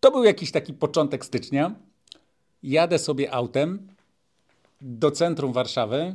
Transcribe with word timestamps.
To 0.00 0.10
był 0.10 0.24
jakiś 0.24 0.50
taki 0.50 0.74
początek 0.74 1.24
stycznia. 1.24 1.74
Jadę 2.62 2.98
sobie 2.98 3.34
autem 3.34 3.88
do 4.80 5.10
centrum 5.10 5.52
Warszawy. 5.52 6.14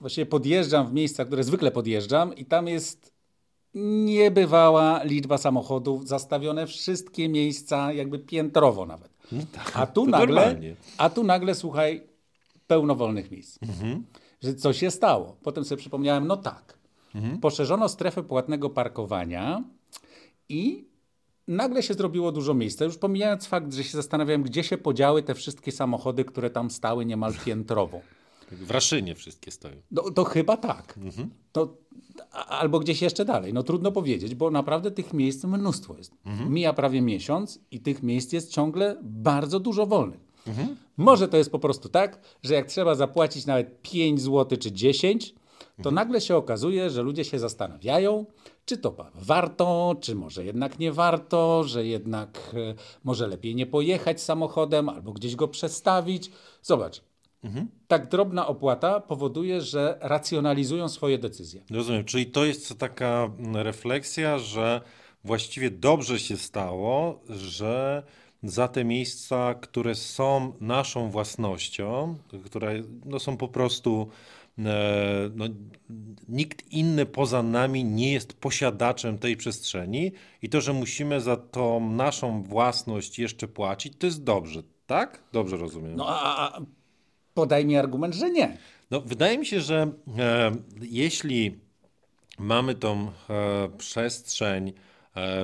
Właściwie 0.00 0.26
podjeżdżam 0.26 0.86
w 0.86 0.92
miejsca, 0.92 1.24
które 1.24 1.44
zwykle 1.44 1.70
podjeżdżam, 1.70 2.34
i 2.36 2.44
tam 2.44 2.68
jest 2.68 3.12
niebywała 3.74 5.02
liczba 5.02 5.38
samochodów, 5.38 6.08
zastawione 6.08 6.66
wszystkie 6.66 7.28
miejsca, 7.28 7.92
jakby 7.92 8.18
piętrowo 8.18 8.86
nawet. 8.86 9.10
No 9.32 9.42
tak, 9.52 9.72
A 9.74 9.86
tu 9.86 10.06
nagle, 10.06 10.26
normalnie. 10.26 10.74
a 10.98 11.10
tu 11.10 11.24
nagle, 11.24 11.54
słuchaj, 11.54 12.02
pełno 12.66 12.94
wolnych 12.94 13.30
miejsc. 13.30 13.58
Mhm. 13.62 14.04
Że 14.42 14.54
co 14.54 14.72
się 14.72 14.90
stało? 14.90 15.36
Potem 15.42 15.64
sobie 15.64 15.78
przypomniałem, 15.78 16.26
no 16.26 16.36
tak. 16.36 16.75
Mhm. 17.16 17.40
Poszerzono 17.40 17.88
strefę 17.88 18.22
płatnego 18.22 18.70
parkowania 18.70 19.64
i 20.48 20.88
nagle 21.48 21.82
się 21.82 21.94
zrobiło 21.94 22.32
dużo 22.32 22.54
miejsca. 22.54 22.84
Już 22.84 22.98
pomijając 22.98 23.46
fakt, 23.46 23.74
że 23.74 23.84
się 23.84 23.96
zastanawiałem, 23.96 24.42
gdzie 24.42 24.64
się 24.64 24.78
podziały 24.78 25.22
te 25.22 25.34
wszystkie 25.34 25.72
samochody, 25.72 26.24
które 26.24 26.50
tam 26.50 26.70
stały 26.70 27.06
niemal 27.06 27.34
piętrowo. 27.44 28.00
W 28.52 28.70
Raszynie 28.70 29.14
wszystkie 29.14 29.50
stoją. 29.50 29.76
No, 29.90 30.10
to 30.10 30.24
chyba 30.24 30.56
tak. 30.56 30.98
Mhm. 30.98 31.30
Albo 32.32 32.80
gdzieś 32.80 33.02
jeszcze 33.02 33.24
dalej. 33.24 33.52
No 33.52 33.62
trudno 33.62 33.92
powiedzieć, 33.92 34.34
bo 34.34 34.50
naprawdę 34.50 34.90
tych 34.90 35.12
miejsc 35.12 35.44
mnóstwo 35.44 35.96
jest. 35.96 36.12
Mhm. 36.26 36.52
Mija 36.52 36.72
prawie 36.72 37.02
miesiąc 37.02 37.60
i 37.70 37.80
tych 37.80 38.02
miejsc 38.02 38.32
jest 38.32 38.50
ciągle 38.50 38.96
bardzo 39.02 39.60
dużo 39.60 39.86
wolnych. 39.86 40.20
Mhm. 40.46 40.76
Może 40.96 41.28
to 41.28 41.36
jest 41.36 41.50
po 41.50 41.58
prostu 41.58 41.88
tak, 41.88 42.20
że 42.42 42.54
jak 42.54 42.66
trzeba 42.66 42.94
zapłacić 42.94 43.46
nawet 43.46 43.82
5 43.82 44.20
zł 44.20 44.58
czy 44.58 44.72
10, 44.72 45.34
to 45.76 45.80
Mhm. 45.90 45.94
nagle 45.94 46.20
się 46.20 46.36
okazuje, 46.36 46.90
że 46.90 47.02
ludzie 47.02 47.24
się 47.24 47.38
zastanawiają, 47.38 48.26
czy 48.64 48.78
to 48.78 48.96
warto, 49.14 49.96
czy 50.00 50.14
może 50.14 50.44
jednak 50.44 50.78
nie 50.78 50.92
warto, 50.92 51.64
że 51.64 51.86
jednak 51.86 52.54
e, 52.54 52.74
może 53.04 53.26
lepiej 53.26 53.54
nie 53.54 53.66
pojechać 53.66 54.20
samochodem 54.20 54.88
albo 54.88 55.12
gdzieś 55.12 55.36
go 55.36 55.48
przestawić. 55.48 56.30
Zobacz, 56.62 57.02
Mhm. 57.44 57.68
tak 57.88 58.08
drobna 58.08 58.46
opłata 58.46 59.00
powoduje, 59.00 59.60
że 59.60 59.98
racjonalizują 60.00 60.88
swoje 60.88 61.18
decyzje. 61.18 61.62
Rozumiem, 61.70 62.04
czyli 62.04 62.26
to 62.26 62.44
jest 62.44 62.78
taka 62.78 63.30
mm, 63.38 63.56
refleksja, 63.56 64.38
że 64.38 64.80
właściwie 65.24 65.70
dobrze 65.70 66.18
się 66.18 66.36
stało, 66.36 67.20
że 67.28 68.02
za 68.42 68.68
te 68.68 68.84
miejsca, 68.84 69.54
które 69.54 69.94
są 69.94 70.52
naszą 70.60 71.10
własnością, 71.10 72.16
które 72.44 72.82
no, 73.04 73.18
są 73.18 73.36
po 73.36 73.48
prostu, 73.48 74.08
e, 74.58 75.30
no, 75.34 75.44
nikt 76.28 76.72
inny 76.72 77.06
poza 77.06 77.42
nami 77.42 77.84
nie 77.84 78.12
jest 78.12 78.32
posiadaczem 78.32 79.18
tej 79.18 79.36
przestrzeni 79.36 80.12
i 80.42 80.48
to, 80.48 80.60
że 80.60 80.72
musimy 80.72 81.20
za 81.20 81.36
tą 81.36 81.90
naszą 81.90 82.42
własność 82.42 83.18
jeszcze 83.18 83.48
płacić, 83.48 83.92
to 83.98 84.06
jest 84.06 84.24
dobrze, 84.24 84.62
tak? 84.86 85.22
Dobrze 85.32 85.56
rozumiem. 85.56 85.96
No 85.96 86.06
a, 86.08 86.56
a 86.56 86.60
podaj 87.34 87.66
mi 87.66 87.76
argument, 87.76 88.14
że 88.14 88.30
nie. 88.30 88.58
No, 88.90 89.00
wydaje 89.00 89.38
mi 89.38 89.46
się, 89.46 89.60
że 89.60 89.92
e, 90.18 90.52
jeśli 90.82 91.58
mamy 92.38 92.74
tą 92.74 93.12
e, 93.30 93.68
przestrzeń 93.78 94.72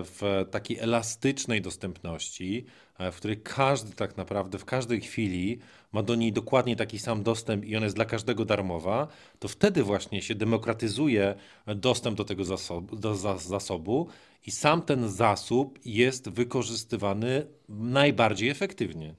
w 0.04 0.46
takiej 0.50 0.78
elastycznej 0.78 1.62
dostępności, 1.62 2.66
e, 2.98 3.12
w 3.12 3.16
której 3.16 3.40
każdy 3.42 3.94
tak 3.94 4.16
naprawdę 4.16 4.58
w 4.58 4.64
każdej 4.64 5.00
chwili 5.00 5.58
ma 5.92 6.02
do 6.02 6.14
niej 6.14 6.32
dokładnie 6.32 6.76
taki 6.76 6.98
sam 6.98 7.22
dostęp 7.22 7.64
i 7.64 7.76
ona 7.76 7.86
jest 7.86 7.96
dla 7.96 8.04
każdego 8.04 8.44
darmowa, 8.44 9.08
to 9.38 9.48
wtedy 9.48 9.82
właśnie 9.82 10.22
się 10.22 10.34
demokratyzuje 10.34 11.34
dostęp 11.66 12.16
do 12.16 12.24
tego 12.24 12.44
zasobu, 12.44 12.96
do 12.96 13.14
za- 13.14 13.38
zasobu 13.38 14.06
i 14.46 14.50
sam 14.50 14.82
ten 14.82 15.08
zasób 15.08 15.78
jest 15.84 16.28
wykorzystywany 16.28 17.46
najbardziej 17.68 18.48
efektywnie. 18.48 19.14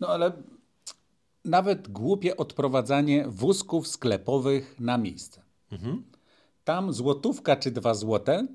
No 0.00 0.08
ale 0.08 0.32
nawet 1.44 1.88
głupie 1.88 2.36
odprowadzanie 2.36 3.24
wózków 3.28 3.88
sklepowych 3.88 4.80
na 4.80 4.98
miejsce. 4.98 5.42
Tam 6.64 6.92
złotówka 6.92 7.56
czy 7.56 7.70
dwa 7.70 7.94
złote 7.94 8.46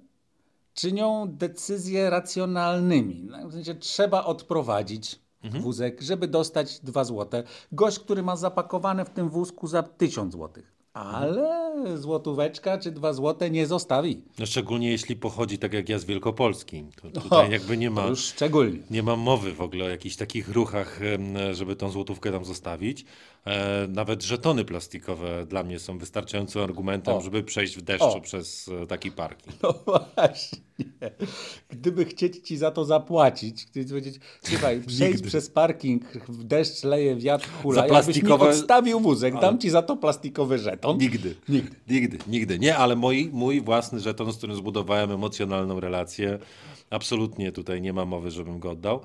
czynią 0.74 1.26
decyzje 1.30 2.10
racjonalnymi. 2.10 3.24
No, 3.30 3.50
W 3.50 3.54
sensie 3.54 3.76
trzeba 3.76 4.24
odprowadzić 4.26 5.20
wózek, 5.44 6.02
żeby 6.02 6.28
dostać 6.28 6.80
dwa 6.80 7.04
złote. 7.04 7.44
Gość, 7.72 8.00
który 8.00 8.24
ma 8.24 8.36
zapakowane 8.36 9.06
w 9.06 9.10
tym 9.10 9.30
wózku 9.30 9.68
za 9.68 9.84
tysiąc 9.84 10.34
złotych. 10.34 10.72
Ale 10.94 11.72
złotóweczka 11.98 12.78
czy 12.78 12.92
dwa 12.92 13.14
złote 13.14 13.52
nie 13.52 13.68
zostawi. 13.68 14.22
No, 14.40 14.46
szczególnie 14.46 14.92
jeśli 14.92 15.16
pochodzi 15.16 15.58
tak 15.60 15.74
jak 15.74 15.90
ja 15.90 16.00
z 16.00 16.06
Wielkopolski. 16.06 16.86
To 17.14 17.22
tutaj 17.22 17.52
jakby 17.52 17.78
nie 17.78 17.90
ma, 17.90 18.06
już 18.06 18.20
szczególnie. 18.26 18.80
nie 18.90 19.04
ma 19.04 19.16
mowy 19.16 19.54
w 19.54 19.62
ogóle 19.62 19.86
o 19.86 19.90
jakichś 19.90 20.16
takich 20.16 20.50
ruchach, 20.50 21.00
żeby 21.52 21.76
tą 21.76 21.90
złotówkę 21.90 22.32
tam 22.32 22.46
zostawić. 22.46 23.06
E, 23.46 23.88
nawet 23.88 24.24
żetony 24.24 24.66
plastikowe 24.66 25.46
dla 25.46 25.64
mnie 25.64 25.80
są 25.80 25.98
wystarczającym 25.98 26.62
argumentem, 26.62 27.14
O. 27.16 27.22
żeby 27.22 27.44
przejść 27.44 27.78
w 27.78 27.82
deszczu 27.82 28.06
O. 28.06 28.22
przez 28.22 28.68
e, 28.84 28.88
taki 28.88 29.12
parking. 29.12 29.56
No 29.64 29.74
właśnie. 29.86 30.60
Gdyby 31.70 32.06
chcieć 32.06 32.48
ci 32.48 32.58
za 32.58 32.72
to 32.72 32.86
zapłacić, 32.86 33.66
gdyby 33.66 33.90
powiedzieć, 33.90 34.16
słuchaj, 34.44 34.82
przejdź 34.88 35.14
Nigdy. 35.14 35.28
przez 35.28 35.50
parking, 35.50 36.04
w 36.30 36.44
deszcz 36.44 36.84
leje, 36.84 37.16
wiatr 37.16 37.50
hula, 37.62 37.82
Za 37.88 37.88
jakbyś 37.88 38.16
mi 38.16 38.24
plastikowe- 38.24 38.50
odstawił 38.50 39.00
wózek, 39.00 39.40
dam 39.40 39.60
ci 39.60 39.70
za 39.70 39.82
to 39.82 39.98
plastikowy 39.98 40.58
żeton. 40.60 40.98
Nigdy. 40.98 41.36
Nigdy. 41.50 41.76
Nigdy, 41.90 42.18
nigdy. 42.28 42.60
Nie, 42.60 42.78
ale 42.78 42.96
mój, 42.96 43.30
mój 43.34 43.62
własny 43.62 44.00
żeton, 44.00 44.32
z 44.34 44.38
którym 44.38 44.56
zbudowałem 44.56 45.12
emocjonalną 45.12 45.80
relację, 45.80 46.40
absolutnie 46.90 47.52
tutaj 47.52 47.82
nie 47.82 47.94
ma 47.94 48.06
mowy, 48.06 48.32
żebym 48.32 48.60
go 48.60 48.72
oddał. 48.72 49.00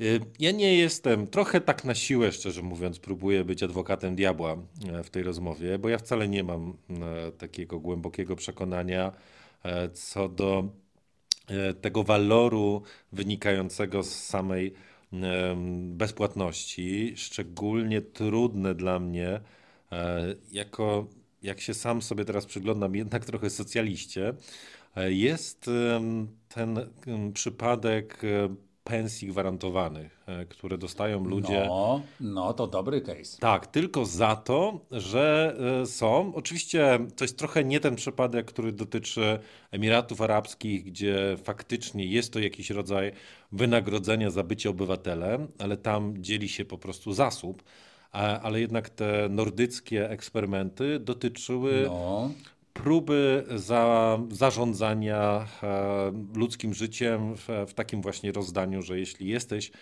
Y, 0.00 0.20
Ja 0.38 0.50
nie 0.50 0.76
jestem, 0.76 1.26
trochę 1.26 1.60
tak 1.60 1.84
na 1.84 1.94
siłę, 1.94 2.32
szczerze 2.32 2.62
mówiąc, 2.62 2.98
próbuję 2.98 3.44
być 3.44 3.62
adwokatem 3.62 4.14
diabła 4.14 4.56
e, 4.88 5.02
w 5.04 5.10
tej 5.10 5.22
rozmowie, 5.22 5.78
bo 5.78 5.88
ja 5.88 5.98
wcale 5.98 6.28
nie 6.28 6.44
mam 6.44 6.76
e, 6.90 7.32
takiego 7.32 7.80
głębokiego 7.80 8.36
przekonania 8.36 9.12
e, 9.62 9.88
co 9.88 10.28
do 10.28 10.68
tego 11.80 12.04
waloru 12.04 12.82
wynikającego 13.12 14.02
z 14.02 14.24
samej 14.24 14.74
bezpłatności. 15.86 17.12
Szczególnie 17.16 18.02
trudne 18.02 18.74
dla 18.74 18.98
mnie, 19.00 19.40
jako 20.52 21.06
jak 21.42 21.60
się 21.60 21.74
sam 21.74 22.02
sobie 22.02 22.24
teraz 22.24 22.46
przyglądam, 22.46 22.96
jednak 22.96 23.24
trochę 23.24 23.50
socjaliście, 23.50 24.34
jest 24.96 25.70
ten 26.48 26.80
przypadek 27.34 28.22
pensji 28.84 29.28
gwarantowanych, 29.28 30.20
e, 30.26 30.44
które 30.46 30.78
dostają 30.78 31.24
ludzie. 31.24 31.64
No, 31.68 32.02
no 32.20 32.52
to 32.52 32.66
dobry 32.66 33.00
case. 33.00 33.38
Tak, 33.40 33.66
tylko 33.66 34.04
za 34.06 34.36
to, 34.36 34.80
że 34.90 35.56
e, 35.82 35.86
są. 35.86 36.32
Oczywiście 36.34 36.98
to 37.16 37.24
jest 37.24 37.38
trochę 37.38 37.64
nie 37.64 37.80
ten 37.80 37.96
przypadek, 37.96 38.46
który 38.46 38.72
dotyczy 38.72 39.38
Emiratów 39.70 40.20
Arabskich, 40.20 40.84
gdzie 40.84 41.36
faktycznie 41.44 42.06
jest 42.06 42.32
to 42.32 42.38
jakiś 42.38 42.70
rodzaj 42.70 43.12
wynagrodzenia 43.52 44.30
za 44.30 44.42
bycie 44.42 44.70
obywatelem, 44.70 45.48
ale 45.58 45.76
tam 45.76 46.22
dzieli 46.22 46.48
się 46.48 46.64
po 46.64 46.78
prostu 46.78 47.12
zasób. 47.12 47.62
A- 48.12 48.40
Ale 48.40 48.60
jednak 48.60 48.90
te 48.90 49.28
nordyckie 49.30 50.10
eksperymenty 50.10 50.98
dotyczyły 51.00 51.82
No, 51.86 52.30
próby 52.72 53.44
za, 53.56 54.18
zarządzania 54.30 55.46
e, 55.62 56.12
ludzkim 56.34 56.74
życiem 56.74 57.36
w, 57.36 57.48
w 57.68 57.74
takim 57.74 58.02
właśnie 58.02 58.32
rozdaniu, 58.32 58.82
że 58.82 58.98
jeśli 58.98 59.28
jesteś, 59.28 59.72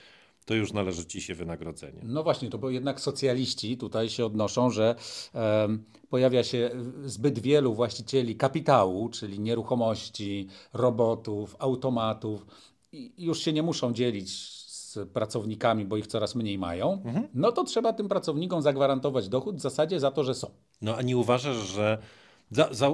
to 0.44 0.54
już 0.54 0.72
należy 0.72 1.06
ci 1.06 1.20
się 1.20 1.34
wynagrodzenie. 1.34 2.00
no 2.04 2.22
właśnie, 2.22 2.50
to 2.50 2.58
bo 2.58 2.70
jednak 2.70 3.00
socjaliści 3.00 3.76
tutaj 3.76 4.08
się 4.08 4.26
odnoszą, 4.26 4.70
że 4.70 4.94
em, 5.34 5.84
pojawia 6.08 6.44
się 6.44 6.70
zbyt 7.04 7.38
wielu 7.38 7.74
właścicieli 7.74 8.36
kapitału, 8.36 9.08
czyli 9.08 9.40
nieruchomości, 9.40 10.48
robotów, 10.72 11.56
automatów 11.58 12.46
i 12.92 13.24
już 13.24 13.40
się 13.40 13.52
nie 13.52 13.62
muszą 13.62 13.92
dzielić 13.92 14.30
z 14.66 14.98
pracownikami, 15.12 15.84
bo 15.84 15.96
ich 15.96 16.06
coraz 16.06 16.34
mniej 16.34 16.58
mają, 16.58 17.02
no 17.34 17.52
to 17.52 17.64
trzeba 17.64 17.92
tym 17.92 18.08
pracownikom 18.08 18.62
zagwarantować 18.62 19.28
dochód 19.28 19.56
w 19.56 19.60
zasadzie 19.60 20.00
za 20.00 20.10
to, 20.10 20.24
że 20.24 20.34
są. 20.34 20.50
No 20.82 20.96
a 20.96 21.02
nie 21.02 21.16
uważasz, 21.16 21.56
że. 21.56 21.98
Za, 22.50 22.68
za, 22.72 22.90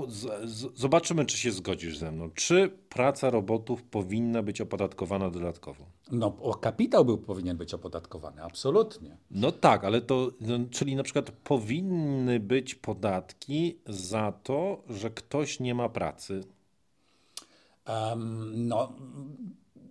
zobaczymy, 0.75 1.27
czy 1.27 1.39
się 1.39 1.53
zgodzisz 1.53 1.99
ze 1.99 2.13
mną. 2.13 2.31
Czy 2.35 2.71
praca 2.89 3.31
robotów 3.31 3.83
powinna 3.83 4.43
być 4.43 4.61
opodatkowana 4.61 5.31
dodatkowo? 5.31 5.85
No, 6.13 6.31
kapitał 6.61 7.05
był 7.05 7.19
powinien 7.19 7.57
być 7.57 7.75
opodatkowany, 7.75 8.43
absolutnie. 8.43 9.17
No 9.31 9.53
tak, 9.53 9.85
ale 9.85 10.01
to, 10.01 10.31
no, 10.41 10.59
czyli 10.71 10.97
na 10.97 11.03
przykład 11.03 11.31
powinny 11.31 12.41
być 12.41 12.75
podatki 12.75 13.79
za 13.87 14.33
to, 14.33 14.83
że 14.89 15.11
ktoś 15.11 15.61
nie 15.61 15.75
ma 15.75 15.89
pracy. 15.89 16.41
Em, 17.85 18.69
no, 18.69 18.93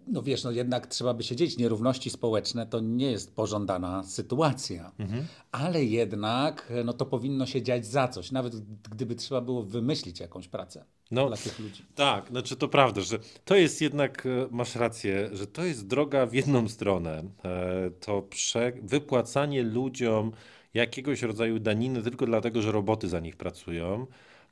no 0.07 0.21
wiesz, 0.21 0.43
no 0.43 0.51
jednak 0.51 0.87
trzeba 0.87 1.13
by 1.13 1.23
siedzieć. 1.23 1.57
Nierówności 1.57 2.09
społeczne 2.09 2.65
to 2.65 2.79
nie 2.79 3.11
jest 3.11 3.35
pożądana 3.35 4.03
sytuacja. 4.03 4.91
Mhm. 4.99 5.25
Ale 5.51 5.83
jednak 5.83 6.73
no 6.85 6.93
to 6.93 7.05
powinno 7.05 7.45
się 7.45 7.61
dziać 7.61 7.85
za 7.85 8.07
coś, 8.07 8.31
nawet 8.31 8.55
gdyby 8.91 9.15
trzeba 9.15 9.41
było 9.41 9.63
wymyślić 9.63 10.19
jakąś 10.19 10.47
pracę 10.47 10.85
no, 11.11 11.27
dla 11.27 11.37
tych 11.37 11.59
ludzi. 11.59 11.85
Tak, 11.95 12.29
znaczy 12.29 12.55
to 12.55 12.67
prawda, 12.67 13.01
że 13.01 13.19
to 13.45 13.55
jest 13.55 13.81
jednak, 13.81 14.25
e, 14.25 14.47
masz 14.51 14.75
rację, 14.75 15.29
że 15.33 15.47
to 15.47 15.63
jest 15.63 15.87
droga 15.87 16.25
w 16.25 16.33
jedną 16.33 16.67
stronę. 16.67 17.23
E, 17.45 17.91
to 17.99 18.21
prze, 18.21 18.71
wypłacanie 18.81 19.63
ludziom 19.63 20.31
jakiegoś 20.73 21.21
rodzaju 21.21 21.59
daniny 21.59 22.03
tylko 22.03 22.25
dlatego, 22.25 22.61
że 22.61 22.71
roboty 22.71 23.09
za 23.09 23.19
nich 23.19 23.35
pracują, 23.35 24.07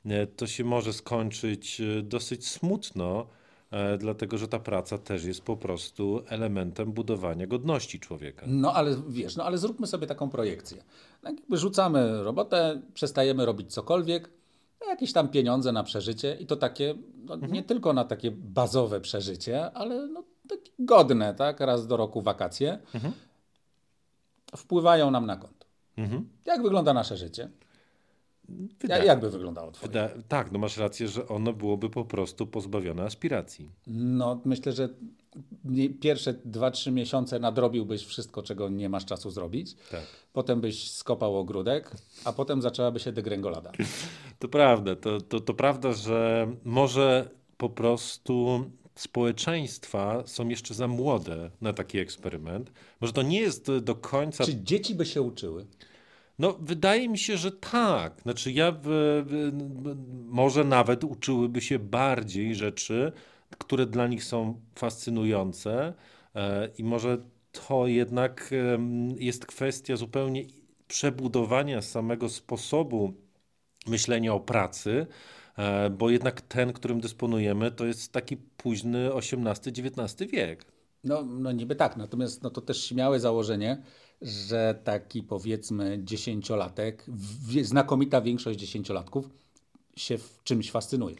e, 0.06 0.26
to 0.26 0.46
się 0.46 0.64
może 0.64 0.92
skończyć 0.92 1.82
dosyć 2.02 2.48
smutno 2.48 3.26
dlatego 3.98 4.38
że 4.38 4.48
ta 4.48 4.58
praca 4.58 4.98
też 4.98 5.24
jest 5.24 5.40
po 5.40 5.56
prostu 5.56 6.22
elementem 6.28 6.92
budowania 6.92 7.46
godności 7.46 8.00
człowieka. 8.00 8.46
No 8.48 8.72
ale 8.72 8.96
wiesz, 9.08 9.36
no 9.36 9.44
ale 9.44 9.58
zróbmy 9.58 9.86
sobie 9.86 10.06
taką 10.06 10.30
projekcję. 10.30 10.84
Tak 11.22 11.36
jakby 11.36 11.56
rzucamy 11.56 12.22
robotę, 12.22 12.80
przestajemy 12.94 13.46
robić 13.46 13.72
cokolwiek, 13.72 14.30
jakieś 14.88 15.12
tam 15.12 15.28
pieniądze 15.28 15.72
na 15.72 15.82
przeżycie 15.84 16.36
i 16.40 16.46
to 16.46 16.56
takie, 16.56 16.94
no, 17.24 17.34
mhm. 17.34 17.52
nie 17.52 17.62
tylko 17.62 17.92
na 17.92 18.04
takie 18.04 18.30
bazowe 18.30 19.00
przeżycie, 19.00 19.72
ale 19.72 20.06
no, 20.06 20.22
takie 20.48 20.72
godne, 20.78 21.34
tak? 21.34 21.60
Raz 21.60 21.86
do 21.86 21.96
roku 21.96 22.22
wakacje, 22.22 22.78
mhm. 22.94 23.12
wpływają 24.56 25.10
nam 25.10 25.26
na 25.26 25.36
konto. 25.36 25.66
Mhm. 25.96 26.28
Jak 26.44 26.62
wygląda 26.62 26.94
nasze 26.94 27.16
życie? 27.16 27.50
Wyda... 28.80 29.04
Jak 29.04 29.20
by 29.20 29.30
wyglądało 29.30 29.72
twoje? 29.72 29.88
Wyda... 29.92 30.08
Tak, 30.28 30.52
no 30.52 30.58
masz 30.58 30.76
rację, 30.76 31.08
że 31.08 31.28
ono 31.28 31.52
byłoby 31.52 31.90
po 31.90 32.04
prostu 32.04 32.46
pozbawione 32.46 33.02
aspiracji. 33.02 33.70
No 33.86 34.40
myślę, 34.44 34.72
że 34.72 34.88
pierwsze 36.00 36.34
2-3 36.34 36.92
miesiące 36.92 37.38
nadrobiłbyś 37.38 38.04
wszystko, 38.04 38.42
czego 38.42 38.68
nie 38.68 38.88
masz 38.88 39.04
czasu 39.04 39.30
zrobić. 39.30 39.74
Tak. 39.90 40.04
Potem 40.32 40.60
byś 40.60 40.90
skopał 40.90 41.38
ogródek, 41.38 41.90
a 42.24 42.32
potem 42.32 42.62
zaczęłaby 42.62 43.00
się 43.00 43.12
degrengolada. 43.12 43.72
To 44.38 44.48
prawda. 44.48 44.96
To, 44.96 45.20
to, 45.20 45.40
to 45.40 45.54
prawda, 45.54 45.92
że 45.92 46.48
może 46.64 47.30
po 47.56 47.68
prostu 47.68 48.64
społeczeństwa 48.94 50.22
są 50.26 50.48
jeszcze 50.48 50.74
za 50.74 50.88
młode 50.88 51.50
na 51.60 51.72
taki 51.72 51.98
eksperyment. 51.98 52.72
Może 53.00 53.12
to 53.12 53.22
nie 53.22 53.40
jest 53.40 53.72
do 53.78 53.94
końca. 53.94 54.44
Czy 54.44 54.62
dzieci 54.62 54.94
by 54.94 55.06
się 55.06 55.22
uczyły? 55.22 55.66
No, 56.38 56.58
wydaje 56.60 57.08
mi 57.08 57.18
się, 57.18 57.36
że 57.36 57.52
tak. 57.52 58.20
Znaczy, 58.22 58.52
ja 58.52 58.76
może 60.26 60.64
nawet 60.64 61.04
uczyłyby 61.04 61.60
się 61.60 61.78
bardziej 61.78 62.54
rzeczy, 62.54 63.12
które 63.58 63.86
dla 63.86 64.06
nich 64.06 64.24
są 64.24 64.60
fascynujące, 64.74 65.94
e, 66.34 66.68
i 66.78 66.84
może 66.84 67.18
to 67.52 67.86
jednak 67.86 68.54
jest 69.18 69.46
kwestia 69.46 69.96
zupełnie 69.96 70.44
przebudowania 70.88 71.82
samego 71.82 72.28
sposobu 72.28 73.14
myślenia 73.86 74.34
o 74.34 74.40
pracy, 74.40 75.06
e, 75.58 75.90
bo 75.90 76.10
jednak 76.10 76.40
ten, 76.40 76.72
którym 76.72 77.00
dysponujemy, 77.00 77.70
to 77.70 77.86
jest 77.86 78.12
taki 78.12 78.36
późny 78.36 79.10
XVIII-XIX 79.14 80.30
wiek. 80.30 80.64
No, 81.04 81.22
no 81.22 81.52
niby 81.52 81.76
tak, 81.76 81.96
natomiast 81.96 82.42
no 82.42 82.50
to 82.50 82.60
też 82.60 82.84
śmiałe 82.84 83.20
założenie, 83.20 83.82
że 84.24 84.80
taki 84.84 85.22
powiedzmy 85.22 86.00
dziesięciolatek, 86.04 87.06
znakomita 87.62 88.20
większość 88.20 88.58
dziesięciolatków 88.58 89.30
się 89.96 90.18
w 90.18 90.40
czymś 90.44 90.70
fascynuje. 90.70 91.16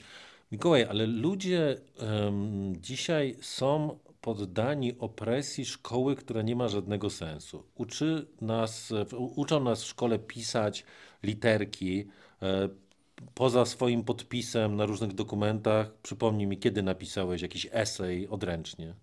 Mikołaj, 0.52 0.84
ale 0.84 1.06
ludzie 1.06 1.76
um, 2.00 2.72
dzisiaj 2.80 3.36
są 3.40 3.98
poddani 4.20 4.98
opresji 4.98 5.64
szkoły, 5.64 6.16
która 6.16 6.42
nie 6.42 6.56
ma 6.56 6.68
żadnego 6.68 7.10
sensu. 7.10 7.64
Uczy 7.74 8.26
nas, 8.40 8.92
uczą 9.36 9.64
nas 9.64 9.82
w 9.82 9.86
szkole 9.86 10.18
pisać 10.18 10.84
literki, 11.22 12.08
e, 12.42 12.68
poza 13.34 13.66
swoim 13.66 14.04
podpisem 14.04 14.76
na 14.76 14.86
różnych 14.86 15.12
dokumentach. 15.12 15.94
Przypomnij 16.02 16.46
mi, 16.46 16.58
kiedy 16.58 16.82
napisałeś 16.82 17.42
jakiś 17.42 17.66
esej 17.72 18.28
odręcznie. 18.28 18.94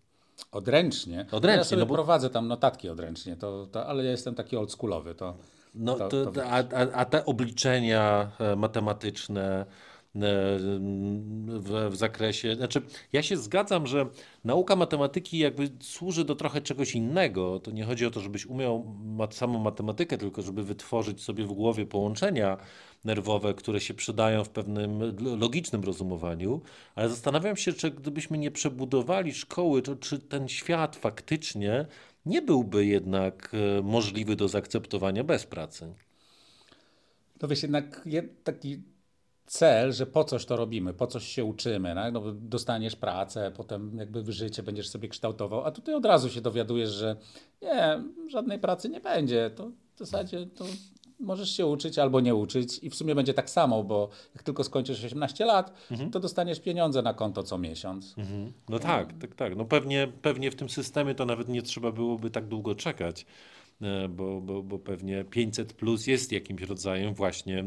Odręcznie? 0.51 1.25
Odręcznie. 1.31 1.57
Ja 1.57 1.63
sobie 1.63 1.79
no 1.79 1.85
bo... 1.85 1.93
prowadzę 1.93 2.29
tam 2.29 2.47
notatki 2.47 2.89
odręcznie, 2.89 3.35
to, 3.35 3.67
to, 3.71 3.87
ale 3.87 4.03
ja 4.03 4.11
jestem 4.11 4.35
taki 4.35 4.57
oldschoolowy. 4.57 5.15
To, 5.15 5.37
no, 5.75 5.95
to, 5.95 6.09
to, 6.09 6.45
a, 6.45 6.63
a, 6.93 7.05
te 7.05 7.25
obliczenia 7.25 8.31
e, 8.39 8.55
matematyczne 8.55 9.65
w, 10.15 11.89
w, 11.91 11.95
zakresie. 11.95 12.55
Znaczy, 12.55 12.81
ja 13.13 13.23
się 13.23 13.37
zgadzam, 13.37 13.87
że 13.87 14.05
nauka 14.43 14.75
matematyki 14.75 15.37
jakby 15.37 15.69
służy 15.79 16.25
do 16.25 16.35
trochę 16.35 16.61
czegoś 16.61 16.95
innego. 16.95 17.59
To 17.59 17.71
nie 17.71 17.83
chodzi 17.83 18.05
o 18.05 18.11
to, 18.11 18.19
żebyś 18.19 18.45
umiał 18.45 18.95
samą 19.31 19.59
matematykę, 19.59 20.17
tylko 20.17 20.41
żeby 20.41 20.63
wytworzyć 20.63 21.23
sobie 21.23 21.45
w 21.45 21.53
głowie 21.53 21.85
połączenia 21.85 22.57
nerwowe, 23.03 23.53
które 23.53 23.79
się 23.79 23.93
przydają 23.93 24.43
w 24.43 24.49
pewnym 24.49 24.99
logicznym 25.39 25.83
rozumowaniu, 25.83 26.61
ale 26.95 27.09
zastanawiam 27.09 27.55
się, 27.55 27.73
czy 27.73 27.91
gdybyśmy 27.91 28.37
nie 28.37 28.51
przebudowali 28.51 29.33
szkoły, 29.33 29.81
to 29.81 29.95
czy 29.95 30.19
ten 30.19 30.47
świat 30.47 30.95
faktycznie 30.95 31.85
nie 32.25 32.41
byłby 32.41 32.85
jednak 32.85 33.51
e, 33.53 33.81
możliwy 33.81 34.35
do 34.35 34.47
zaakceptowania 34.47 35.23
bez 35.23 35.45
pracy. 35.45 35.93
To 37.39 37.47
wiesz, 37.47 37.63
jednak 37.63 38.07
taki 38.43 38.81
cel, 39.51 39.93
że 39.93 40.05
po 40.05 40.23
coś 40.23 40.45
to 40.45 40.55
robimy, 40.55 40.93
po 40.93 41.07
coś 41.07 41.27
się 41.27 41.45
uczymy, 41.45 41.95
tak? 41.95 42.13
no, 42.13 42.21
dostaniesz 42.31 42.95
pracę, 42.95 43.51
potem 43.57 43.97
jakby 43.97 44.31
życie 44.31 44.63
będziesz 44.63 44.89
sobie 44.89 45.09
kształtował, 45.09 45.65
a 45.65 45.71
tutaj 45.71 45.95
od 45.95 46.05
razu 46.05 46.29
się 46.29 46.41
dowiadujesz, 46.41 46.89
że 46.89 47.15
nie, 47.61 48.03
żadnej 48.27 48.59
pracy 48.59 48.89
nie 48.89 48.99
będzie, 48.99 49.49
to 49.55 49.71
w 49.95 49.99
zasadzie 49.99 50.45
to 50.45 50.65
możesz 51.19 51.57
się 51.57 51.65
uczyć 51.65 51.99
albo 51.99 52.21
nie 52.21 52.35
uczyć 52.35 52.79
i 52.81 52.89
w 52.89 52.95
sumie 52.95 53.15
będzie 53.15 53.33
tak 53.33 53.49
samo, 53.49 53.83
bo 53.83 54.09
jak 54.35 54.43
tylko 54.43 54.63
skończysz 54.63 55.05
18 55.05 55.45
lat, 55.45 55.73
mhm. 55.91 56.11
to 56.11 56.19
dostaniesz 56.19 56.59
pieniądze 56.59 57.01
na 57.01 57.13
konto 57.13 57.43
co 57.43 57.57
miesiąc. 57.57 58.15
Mhm. 58.17 58.53
No 58.69 58.79
tak, 58.79 59.13
tak, 59.21 59.35
tak. 59.35 59.55
No 59.55 59.65
pewnie, 59.65 60.11
pewnie 60.21 60.51
w 60.51 60.55
tym 60.55 60.69
systemie 60.69 61.15
to 61.15 61.25
nawet 61.25 61.49
nie 61.49 61.61
trzeba 61.61 61.91
byłoby 61.91 62.29
tak 62.29 62.47
długo 62.47 62.75
czekać, 62.75 63.25
e, 63.81 64.07
bo, 64.07 64.41
bo, 64.41 64.63
bo 64.63 64.79
pewnie 64.79 65.23
500 65.23 65.73
plus 65.73 66.07
jest 66.07 66.31
jakimś 66.31 66.61
rodzajem 66.61 67.13
właśnie 67.13 67.65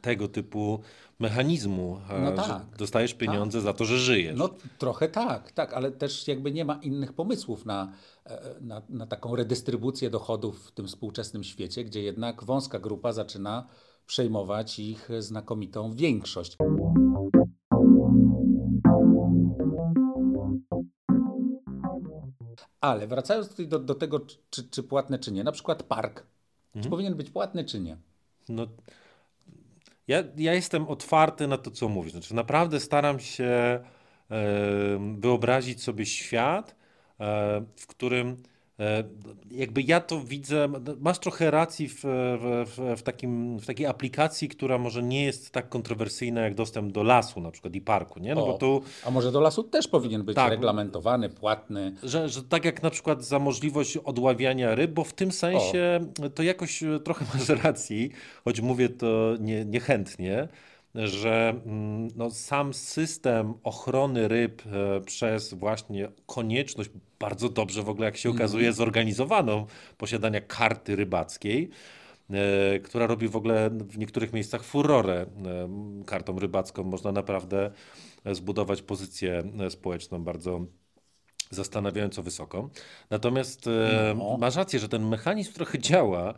tego 0.00 0.28
typu 0.28 0.80
mechanizmu, 1.18 2.00
e, 2.10 2.20
no 2.20 2.32
tak, 2.32 2.62
dostajesz 2.78 3.14
pieniądze 3.14 3.58
tak. 3.58 3.64
za 3.64 3.72
to, 3.72 3.84
że 3.84 3.98
żyjesz. 3.98 4.38
No 4.38 4.48
trochę 4.78 5.08
tak, 5.08 5.52
tak, 5.52 5.74
ale 5.74 5.90
też 5.90 6.28
jakby 6.28 6.52
nie 6.52 6.64
ma 6.64 6.74
innych 6.74 7.12
pomysłów 7.12 7.66
na, 7.66 7.92
e, 8.26 8.54
na, 8.60 8.82
na 8.88 9.06
taką 9.06 9.36
redystrybucję 9.36 10.10
dochodów 10.10 10.66
w 10.66 10.72
tym 10.72 10.86
współczesnym 10.86 11.44
świecie, 11.44 11.84
gdzie 11.84 12.02
jednak 12.02 12.44
wąska 12.44 12.78
grupa 12.78 13.12
zaczyna 13.12 13.66
przejmować 14.06 14.78
ich 14.78 15.08
znakomitą 15.18 15.92
większość. 15.92 16.56
Ale 22.80 23.06
wracając 23.06 23.48
tutaj 23.48 23.68
do, 23.68 23.78
do 23.78 23.94
tego, 23.94 24.20
czy, 24.50 24.68
czy 24.70 24.82
płatne, 24.82 25.18
czy 25.18 25.32
nie, 25.32 25.44
na 25.44 25.52
przykład 25.52 25.82
park. 25.82 26.26
Mhm. 26.66 26.82
Czy 26.82 26.90
powinien 26.90 27.14
być 27.14 27.30
płatny, 27.30 27.64
czy 27.64 27.80
nie? 27.80 27.96
No, 28.48 28.66
ja, 30.10 30.22
ja 30.36 30.54
jestem 30.54 30.88
otwarty 30.88 31.46
na 31.46 31.58
to, 31.58 31.70
co 31.70 31.88
mówisz. 31.88 32.12
Znaczy, 32.12 32.34
naprawdę 32.34 32.80
staram 32.80 33.20
się 33.20 33.80
wyobrazić 35.18 35.82
sobie 35.82 36.06
świat, 36.06 36.76
w 37.76 37.86
którym 37.86 38.42
jakby 39.50 39.82
ja 39.82 40.00
to 40.00 40.20
widzę, 40.20 40.68
masz 41.00 41.18
trochę 41.18 41.50
racji 41.50 41.88
w, 41.88 42.00
w, 42.02 42.96
w, 42.96 43.02
takim, 43.02 43.58
w 43.58 43.66
takiej 43.66 43.86
aplikacji, 43.86 44.48
która 44.48 44.78
może 44.78 45.02
nie 45.02 45.24
jest 45.24 45.50
tak 45.50 45.68
kontrowersyjna 45.68 46.40
jak 46.40 46.54
dostęp 46.54 46.92
do 46.92 47.02
lasu 47.02 47.40
na 47.40 47.50
przykład 47.50 47.74
i 47.74 47.80
parku, 47.80 48.20
nie? 48.20 48.34
No 48.34 48.44
o, 48.44 48.46
bo 48.46 48.58
tu, 48.58 48.82
a 49.06 49.10
może 49.10 49.32
do 49.32 49.40
lasu 49.40 49.62
też 49.62 49.88
powinien 49.88 50.22
być 50.22 50.36
tak, 50.36 50.50
reglamentowany, 50.50 51.28
płatny? 51.28 51.94
Że, 52.02 52.28
że 52.28 52.42
tak 52.42 52.64
jak 52.64 52.82
na 52.82 52.90
przykład 52.90 53.24
za 53.24 53.38
możliwość 53.38 53.96
odławiania 53.96 54.74
ryb, 54.74 54.90
bo 54.90 55.04
w 55.04 55.12
tym 55.12 55.32
sensie 55.32 56.00
o. 56.24 56.28
to 56.28 56.42
jakoś 56.42 56.82
trochę 57.04 57.24
masz 57.34 57.48
racji, 57.48 58.10
choć 58.44 58.60
mówię 58.60 58.88
to 58.88 59.34
nie, 59.40 59.64
niechętnie, 59.64 60.48
że 60.94 61.54
mm, 61.66 62.08
no, 62.16 62.30
sam 62.30 62.74
system 62.74 63.54
ochrony 63.64 64.28
ryb 64.28 64.62
e, 64.66 65.00
przez 65.00 65.54
właśnie 65.54 66.08
konieczność, 66.26 66.90
bardzo 67.20 67.48
dobrze 67.48 67.82
w 67.82 67.88
ogóle 67.88 68.06
jak 68.06 68.16
się 68.16 68.28
mhm. 68.28 68.44
okazuje, 68.44 68.72
zorganizowaną 68.72 69.66
posiadania 69.98 70.40
karty 70.40 70.96
rybackiej, 70.96 71.70
e, 72.30 72.78
która 72.78 73.06
robi 73.06 73.28
w 73.28 73.36
ogóle 73.36 73.70
w 73.70 73.98
niektórych 73.98 74.32
miejscach 74.32 74.64
furorę 74.64 75.26
e, 75.26 76.04
kartą 76.06 76.38
rybacką. 76.38 76.84
Można 76.84 77.12
naprawdę 77.12 77.70
zbudować 78.32 78.82
pozycję 78.82 79.42
społeczną 79.68 80.24
bardzo 80.24 80.66
zastanawiająco 81.50 82.22
wysoką. 82.22 82.68
Natomiast 83.10 83.68
no. 84.16 84.36
masz 84.40 84.56
rację, 84.56 84.78
że 84.78 84.88
ten 84.88 85.08
mechanizm 85.08 85.52
trochę 85.52 85.78
działa, 85.78 86.34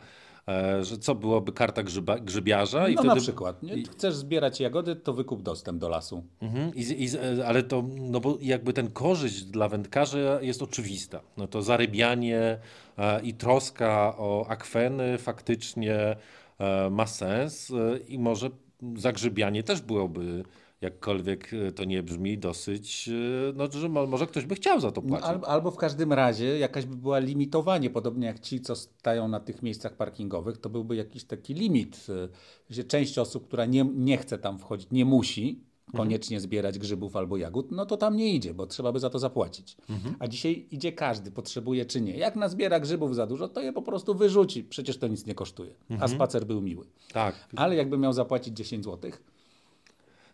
że 0.81 0.97
co 0.97 1.15
byłoby 1.15 1.51
karta 1.51 1.83
grzyba, 1.83 2.19
grzybiarza? 2.19 2.87
I 2.87 2.95
no 2.95 3.01
wtedy... 3.01 3.15
na 3.15 3.21
przykład, 3.21 3.63
nie? 3.63 3.83
chcesz 3.83 4.15
zbierać 4.15 4.59
jagody, 4.59 4.95
to 4.95 5.13
wykup 5.13 5.41
dostęp 5.41 5.79
do 5.79 5.89
lasu. 5.89 6.23
Mhm. 6.41 6.75
I, 6.75 7.03
i, 7.03 7.09
ale 7.45 7.63
to, 7.63 7.83
no 7.95 8.19
bo 8.19 8.37
jakby 8.41 8.73
ten 8.73 8.91
korzyść 8.91 9.43
dla 9.43 9.69
wędkarza 9.69 10.41
jest 10.41 10.61
oczywista. 10.61 11.21
No 11.37 11.47
to 11.47 11.61
zarybianie 11.61 12.57
e, 12.97 13.21
i 13.21 13.33
troska 13.33 14.15
o 14.17 14.45
akweny 14.47 15.17
faktycznie 15.17 16.15
e, 16.59 16.89
ma 16.89 17.07
sens 17.07 17.71
e, 17.71 17.97
i 17.97 18.19
może 18.19 18.49
zagrzybianie 18.95 19.63
też 19.63 19.81
byłoby 19.81 20.43
jakkolwiek 20.83 21.53
e, 21.53 21.71
to 21.71 21.83
nie 21.83 22.03
brzmi, 22.03 22.37
dosyć, 22.37 23.09
e, 23.09 23.53
no, 23.55 23.71
że 23.71 23.89
może 23.89 24.27
ktoś 24.27 24.45
by 24.45 24.55
chciał 24.55 24.79
za 24.79 24.91
to 24.91 25.01
płacić. 25.01 25.27
Albo, 25.27 25.47
albo 25.47 25.71
w 25.71 25.77
każdym 25.77 26.13
razie 26.13 26.59
jakaś 26.59 26.85
by 26.85 26.95
była 26.95 27.19
limitowanie, 27.19 27.89
podobnie 27.89 28.27
jak 28.27 28.39
ci, 28.39 28.61
co 28.61 28.75
stają 28.75 29.27
na 29.27 29.39
tych 29.39 29.63
miejscach 29.63 29.95
parkingowych, 29.95 30.57
to 30.57 30.69
byłby 30.69 30.95
jakiś 30.95 31.23
taki 31.23 31.53
limit, 31.53 32.07
e, 32.09 32.29
że 32.69 32.83
część 32.83 33.17
osób, 33.17 33.47
która 33.47 33.65
nie, 33.65 33.85
nie 33.95 34.17
chce 34.17 34.37
tam 34.37 34.59
wchodzić, 34.59 34.87
nie 34.91 35.05
musi 35.05 35.73
koniecznie 35.97 36.39
zbierać 36.39 36.79
grzybów 36.79 37.15
albo 37.15 37.37
jagód, 37.37 37.71
no 37.71 37.85
to 37.85 37.97
tam 37.97 38.15
nie 38.15 38.33
idzie, 38.33 38.53
bo 38.53 38.67
trzeba 38.67 38.91
by 38.91 38.99
za 38.99 39.09
to 39.09 39.19
zapłacić. 39.19 39.77
Mhm. 39.89 40.15
A 40.19 40.27
dzisiaj 40.27 40.67
idzie 40.71 40.91
każdy, 40.91 41.31
potrzebuje 41.31 41.85
czy 41.85 42.01
nie. 42.01 42.17
Jak 42.17 42.35
nazbiera 42.35 42.79
grzybów 42.79 43.15
za 43.15 43.27
dużo, 43.27 43.47
to 43.47 43.61
je 43.61 43.73
po 43.73 43.81
prostu 43.81 44.15
wyrzuci. 44.15 44.63
Przecież 44.63 44.97
to 44.97 45.07
nic 45.07 45.25
nie 45.25 45.35
kosztuje. 45.35 45.75
A 45.89 45.93
mhm. 45.93 46.11
spacer 46.11 46.45
był 46.45 46.61
miły. 46.61 46.85
Tak. 47.13 47.35
Ale 47.55 47.75
jakby 47.75 47.97
miał 47.97 48.13
zapłacić 48.13 48.57
10 48.57 48.83
złotych, 48.83 49.23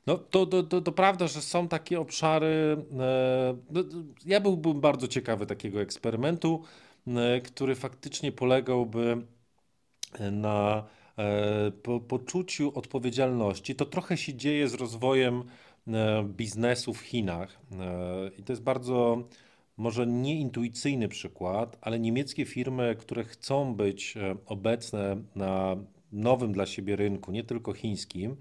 no 0.08 0.18
to, 0.18 0.46
to, 0.46 0.64
to, 0.64 0.82
to, 0.82 0.92
prawda, 0.92 1.28
że 1.28 1.42
są 1.42 1.68
takie 1.68 2.00
obszary. 2.00 2.78
E, 3.00 3.58
no, 3.72 3.84
ja 4.26 4.40
byłbym 4.40 4.82
bardzo 4.82 5.08
ciekawy 5.08 5.46
takiego 5.46 5.82
eksperymentu, 5.82 6.64
e, 7.08 7.42
który 7.42 7.76
faktycznie 7.76 8.32
polegałby 8.32 9.22
na 10.32 10.88
e, 11.18 11.72
po, 11.72 12.00
poczuciu 12.00 12.72
odpowiedzialności. 12.76 13.76
To 13.76 13.86
trochę 13.86 14.18
się 14.18 14.34
dzieje 14.34 14.68
z 14.68 14.74
rozwojem 14.74 15.44
biznesu 16.24 16.94
w 16.94 17.02
Chinach. 17.02 17.60
I 18.38 18.44
to 18.44 18.54
jest 18.54 18.64
bardzo 18.64 19.24
może 19.78 20.08
nieintuicyjny 20.08 21.08
przykład, 21.08 21.78
ale 21.82 22.00
niemieckie 22.00 22.46
firmy, 22.46 22.96
które 23.00 23.24
chcą 23.24 23.76
być 23.76 24.16
obecne 24.46 25.22
na 25.36 25.76
nowym 26.12 26.52
dla 26.52 26.66
siebie 26.66 26.96
rynku, 26.96 27.32
nie 27.32 27.44
tylko 27.44 27.74
chińskim, 27.74 28.36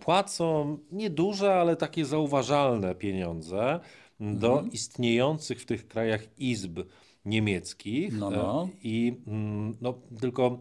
płacą 0.00 0.78
nieduże, 0.92 1.54
ale 1.54 1.76
takie 1.76 2.04
zauważalne 2.04 2.94
pieniądze 2.94 3.80
do 4.20 4.52
mhm. 4.52 4.72
istniejących 4.72 5.60
w 5.60 5.66
tych 5.66 5.88
krajach 5.88 6.38
izb 6.38 6.80
niemieckich. 7.24 8.18
No, 8.18 8.30
no. 8.30 8.68
E, 8.72 8.76
I 8.82 9.16
mm, 9.26 9.76
no, 9.80 9.94
tylko 10.20 10.58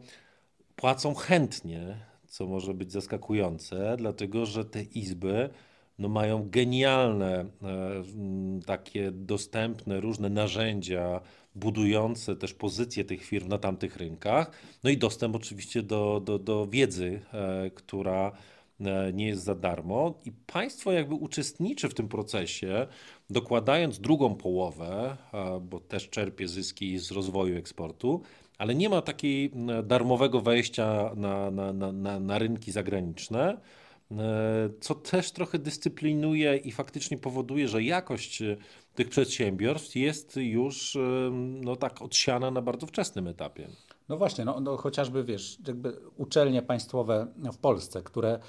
płacą 0.75 1.13
chętnie, 1.13 1.97
co 2.27 2.47
może 2.47 2.73
być 2.73 2.91
zaskakujące, 2.91 3.95
dlatego 3.97 4.45
że 4.45 4.65
te 4.65 4.83
izby 4.83 5.49
no, 5.99 6.09
mają 6.09 6.49
genialne, 6.49 7.39
e, 7.39 7.45
mm, 8.15 8.61
takie 8.61 9.11
dostępne 9.11 10.01
różne 10.01 10.29
narzędzia 10.29 11.21
budujące 11.55 12.35
też 12.35 12.53
pozycję 12.53 13.05
tych 13.05 13.25
firm 13.25 13.47
na 13.47 13.57
tamtych 13.57 13.97
rynkach, 13.97 14.51
no 14.83 14.89
i 14.89 14.97
dostęp 14.97 15.35
oczywiście 15.35 15.83
do, 15.83 16.21
do, 16.25 16.39
do 16.39 16.67
wiedzy, 16.67 17.21
która 17.75 18.31
E, 18.31 18.50
nie 19.13 19.27
jest 19.27 19.43
za 19.43 19.55
darmo 19.55 20.13
i 20.25 20.31
państwo 20.31 20.91
jakby 20.91 21.15
uczestniczy 21.15 21.89
w 21.89 21.93
tym 21.93 22.07
procesie, 22.07 22.87
dokładając 23.29 23.99
drugą 23.99 24.35
połowę, 24.35 25.17
e, 25.33 25.59
bo 25.59 25.79
też 25.79 26.09
czerpie 26.09 26.47
zyski 26.47 26.99
z 26.99 27.11
rozwoju 27.11 27.57
eksportu, 27.57 28.21
ale 28.57 28.75
nie 28.75 28.89
ma 28.89 29.01
takiej 29.01 29.51
darmowego 29.83 30.41
wejścia 30.41 31.11
na, 31.15 31.51
na, 31.51 31.73
na, 31.73 32.19
na 32.19 32.39
rynki 32.39 32.71
zagraniczne, 32.71 33.57
e, 34.11 34.69
co 34.79 34.95
też 34.95 35.31
trochę 35.31 35.59
dyscyplinuje 35.59 36.57
i 36.57 36.71
faktycznie 36.71 37.17
powoduje, 37.17 37.67
że 37.67 37.83
jakość 37.83 38.43
tych 38.95 39.09
przedsiębiorstw 39.09 39.95
jest 39.95 40.35
już 40.35 40.97
no, 41.61 41.75
tak 41.75 42.01
odsiana 42.01 42.51
na 42.51 42.61
bardzo 42.61 42.87
wczesnym 42.87 43.27
etapie. 43.27 43.67
No 44.11 44.17
właśnie, 44.17 44.45
no, 44.45 44.59
no 44.59 44.77
chociażby 44.77 45.23
wiesz, 45.23 45.57
uczelnie 46.17 46.61
państwowe 46.61 47.27
w 47.53 47.57
Polsce, 47.57 48.03
które 48.03 48.39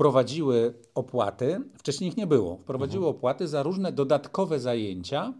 wprowadziły 0.00 0.74
opłaty, 0.94 1.60
wcześniej 1.78 2.10
ich 2.10 2.16
nie 2.16 2.26
było, 2.26 2.56
wprowadziły 2.56 3.04
mhm. 3.04 3.16
opłaty 3.16 3.48
za 3.48 3.62
różne 3.62 3.92
dodatkowe 3.92 4.60
zajęcia, 4.60 5.34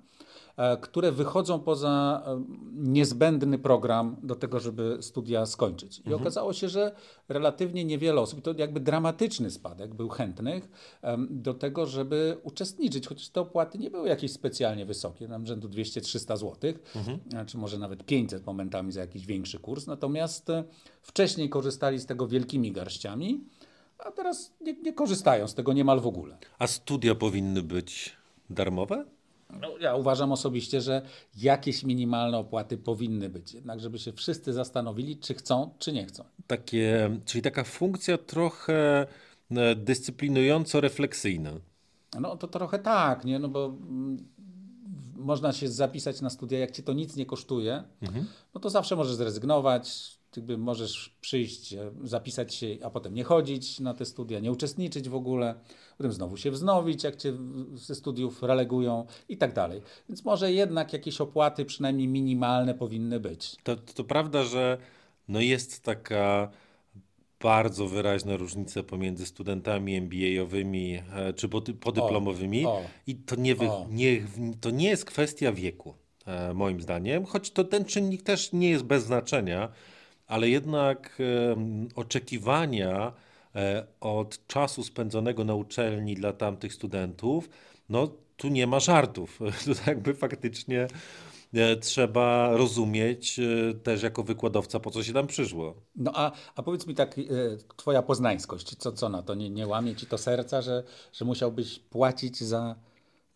e, 0.57 0.76
które 0.76 1.12
wychodzą 1.12 1.61
poza 1.61 2.23
e, 2.26 2.45
niezbędny 2.73 3.59
program 3.59 4.17
do 4.23 4.35
tego, 4.35 4.61
żeby 4.61 4.99
studia 5.00 5.47
skończyć. 5.47 5.99
I 5.99 6.00
mhm. 6.00 6.21
okazało 6.23 6.52
się, 6.52 6.69
że 6.69 6.95
relatywnie 7.29 7.85
niewiele 7.85 8.21
osób, 8.21 8.43
to 8.43 8.55
jakby 8.59 8.81
dramatyczny 8.81 9.50
spadek 9.50 9.95
był 9.95 10.09
chętnych 10.09 10.71
do 11.31 11.55
tego, 11.55 11.87
żeby 11.87 12.37
uczestniczyć, 12.43 13.07
chociaż 13.07 13.29
te 13.29 13.40
opłaty 13.40 13.79
nie 13.79 13.90
były 13.90 14.09
jakieś 14.09 14.33
specjalnie 14.33 14.87
wysokie, 14.87 15.29
tam 15.29 15.47
rzędu 15.47 15.69
200-300 15.69 16.37
zł, 16.37 16.73
mhm. 16.97 17.47
czy 17.47 17.59
może 17.59 17.79
nawet 17.79 18.05
500 18.05 18.47
momentami 18.47 18.93
za 18.93 19.00
jakiś 19.00 19.26
większy 19.26 19.59
kurs, 19.59 19.87
natomiast 19.87 20.50
e, 20.50 20.64
wcześniej 21.02 21.49
korzystali 21.49 21.99
z 21.99 22.07
tego 22.07 22.26
wielkimi 22.29 22.73
garściami, 22.73 23.45
a 24.04 24.11
teraz 24.11 24.52
nie, 24.61 24.73
nie 24.73 24.92
korzystają 24.92 25.49
z 25.49 25.54
tego 25.54 25.73
niemal 25.73 26.00
w 26.00 26.07
ogóle. 26.07 26.38
A 26.59 26.66
studia 26.66 27.14
powinny 27.14 27.62
być 27.62 28.16
darmowe? 28.50 29.04
No, 29.61 29.78
ja 29.78 29.95
uważam 29.95 30.33
osobiście, 30.33 30.80
że 30.80 31.02
jakieś 31.37 31.83
minimalne 31.83 32.38
opłaty 32.38 32.78
powinny 32.78 33.28
być, 33.28 33.54
jednak 33.54 33.80
żeby 33.80 33.99
się 33.99 34.12
wszyscy 34.12 34.52
zastanowili, 34.52 35.16
czy 35.16 35.35
chcą, 35.35 35.71
czy 35.78 35.92
nie 35.92 36.07
chcą. 36.07 36.25
Takie, 36.47 37.19
czyli 37.25 37.42
taka 37.42 37.64
funkcja 37.64 38.19
trochę 38.19 39.07
e, 39.50 39.76
dyscyplinująco-refleksyjna. 39.76 41.50
No 42.21 42.37
to 42.37 42.49
trochę 42.49 42.78
tak, 42.78 43.25
nie? 43.25 43.38
No 43.38 43.49
bo 43.49 43.66
mm, 43.66 44.28
można 45.16 45.52
się 45.52 45.69
zapisać 45.69 46.21
na 46.21 46.30
studia, 46.30 46.59
jak 46.59 46.71
ci 46.71 46.83
to 46.83 46.92
nic 46.92 47.16
nie 47.16 47.26
kosztuje, 47.26 47.83
mhm. 48.02 48.26
no 48.54 48.61
to 48.61 48.71
zawsze 48.71 48.97
możesz 48.97 49.14
zrezygnować, 49.14 50.19
jakby 50.37 50.59
możesz 50.59 51.17
przyjść, 51.21 51.73
e, 51.73 51.91
zapisać 52.05 52.55
się, 52.55 52.77
a 52.83 52.91
potem 52.91 53.15
nie 53.15 53.25
chodzić 53.25 53.81
na 53.81 53.95
te 53.95 54.05
studia, 54.05 54.41
nie 54.41 54.53
uczestniczyć 54.53 55.09
w 55.09 55.15
ogóle, 55.15 55.55
potem 55.99 56.13
znowu 56.13 56.37
się 56.37 56.51
wznowić, 56.51 57.05
jak 57.05 57.17
cię 57.17 57.33
ze 57.75 57.95
studiów 57.95 58.43
relegują 58.43 59.07
i 59.29 59.37
tak 59.37 59.55
dalej. 59.55 59.83
Więc 60.09 60.25
może 60.25 60.53
jednak 60.53 60.93
jakieś 60.93 61.21
opłaty, 61.21 61.65
przynajmniej 61.65 62.09
minimalne, 62.09 62.75
powinny 62.75 63.21
być. 63.21 63.57
To, 63.63 63.77
to 63.77 64.05
prawda, 64.05 64.45
że 64.45 64.79
no 65.29 65.41
jest 65.41 65.83
taka 65.83 66.51
bardzo 67.41 67.89
wyraźna 67.89 68.37
różnica 68.37 68.83
pomiędzy 68.83 69.27
studentami 69.27 69.97
MBA-owymi 69.97 71.03
e, 71.13 71.33
czy 71.33 71.49
podyplomowymi 71.81 72.67
o, 72.67 72.73
o, 72.73 72.83
i 73.07 73.15
to 73.15 73.37
nie, 73.37 73.55
wy, 73.55 73.69
nie, 73.91 74.23
to 74.61 74.71
nie 74.71 74.89
jest 74.89 75.05
kwestia 75.05 75.53
wieku, 75.53 75.95
e, 76.27 76.55
moim 76.55 76.81
zdaniem, 76.81 77.25
choć 77.25 77.51
to 77.51 77.65
ten 77.65 77.85
czynnik 77.85 78.23
też 78.23 78.53
nie 78.53 78.71
jest 78.71 78.85
bez 78.85 79.05
znaczenia, 79.05 79.69
ale 80.31 80.49
jednak 80.49 81.19
oczekiwania 81.95 83.13
e, 83.55 83.87
od 84.01 84.47
czasu 84.47 84.85
spędzonego 84.85 85.45
na 85.45 85.55
uczelni 85.55 86.15
dla 86.15 86.33
tamtych 86.33 86.75
studentów, 86.75 87.49
no 87.89 88.09
tu 88.37 88.49
nie 88.49 88.67
ma 88.67 88.81
żartów. 88.81 89.39
Tu 89.65 89.71
jakby 89.87 90.15
faktycznie 90.15 90.87
e, 91.55 91.77
trzeba 91.77 92.57
rozumieć 92.57 93.39
e, 93.39 93.75
też 93.75 94.03
jako 94.03 94.23
wykładowca, 94.23 94.81
po 94.81 94.91
co 94.91 95.03
się 95.03 95.13
tam 95.13 95.27
przyszło. 95.27 95.75
No 95.97 96.13
a, 96.15 96.33
a 96.57 96.63
powiedz 96.63 96.87
mi 96.87 96.95
tak, 96.95 97.15
twoja 97.77 98.03
poznańskość, 98.03 98.77
co, 98.77 98.93
co 98.93 99.09
na 99.09 99.23
to? 99.23 99.35
Nie, 99.35 99.51
nie 99.51 99.67
łamie 99.67 99.97
ci 99.97 100.07
to 100.07 100.19
serca, 100.19 100.63
że, 100.63 100.83
że 101.13 101.25
musiałbyś 101.25 101.79
płacić 101.79 102.45
za 102.45 102.77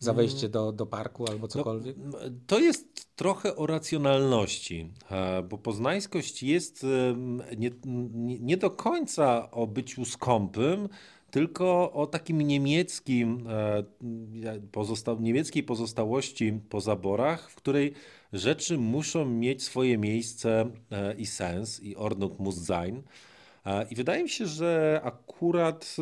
za 0.04 0.12
wejście 0.12 0.48
do, 0.48 0.72
do 0.72 0.86
parku 0.86 1.26
albo 1.28 1.42
no, 1.42 1.48
cokolwiek? 1.48 1.96
No, 1.96 2.18
to 2.46 2.58
jest 2.58 3.16
trochę 3.16 3.56
o 3.56 3.66
racjonalności, 3.66 4.90
e, 5.10 5.42
bo 5.42 5.58
poznańskość 5.58 6.42
jest 6.42 6.86
nie, 7.56 7.70
nie 8.40 8.56
do 8.56 8.70
końca 8.70 9.50
o 9.50 9.66
byciu 9.66 10.04
skąpym, 10.04 10.88
tylko 11.30 11.92
o 11.92 12.06
takim 12.06 12.42
niemieckim, 12.42 13.46
e, 13.48 13.84
pozosta 14.72 15.16
niemieckiej 15.20 15.62
pozostałości 15.62 16.60
po 16.68 16.80
zaborach, 16.80 17.50
w 17.50 17.54
której 17.54 17.94
rzeczy 18.32 18.78
muszą 18.78 19.24
mieć 19.24 19.62
swoje 19.62 19.98
miejsce 19.98 20.70
e, 20.90 21.14
i 21.14 21.26
sens, 21.26 21.82
i 21.82 21.96
Ordnung 21.96 22.38
muss 22.38 22.66
sein. 22.66 23.02
I 23.90 23.94
wydaje 23.94 24.22
mi 24.22 24.28
się, 24.28 24.46
że 24.46 25.00
akurat 25.04 25.96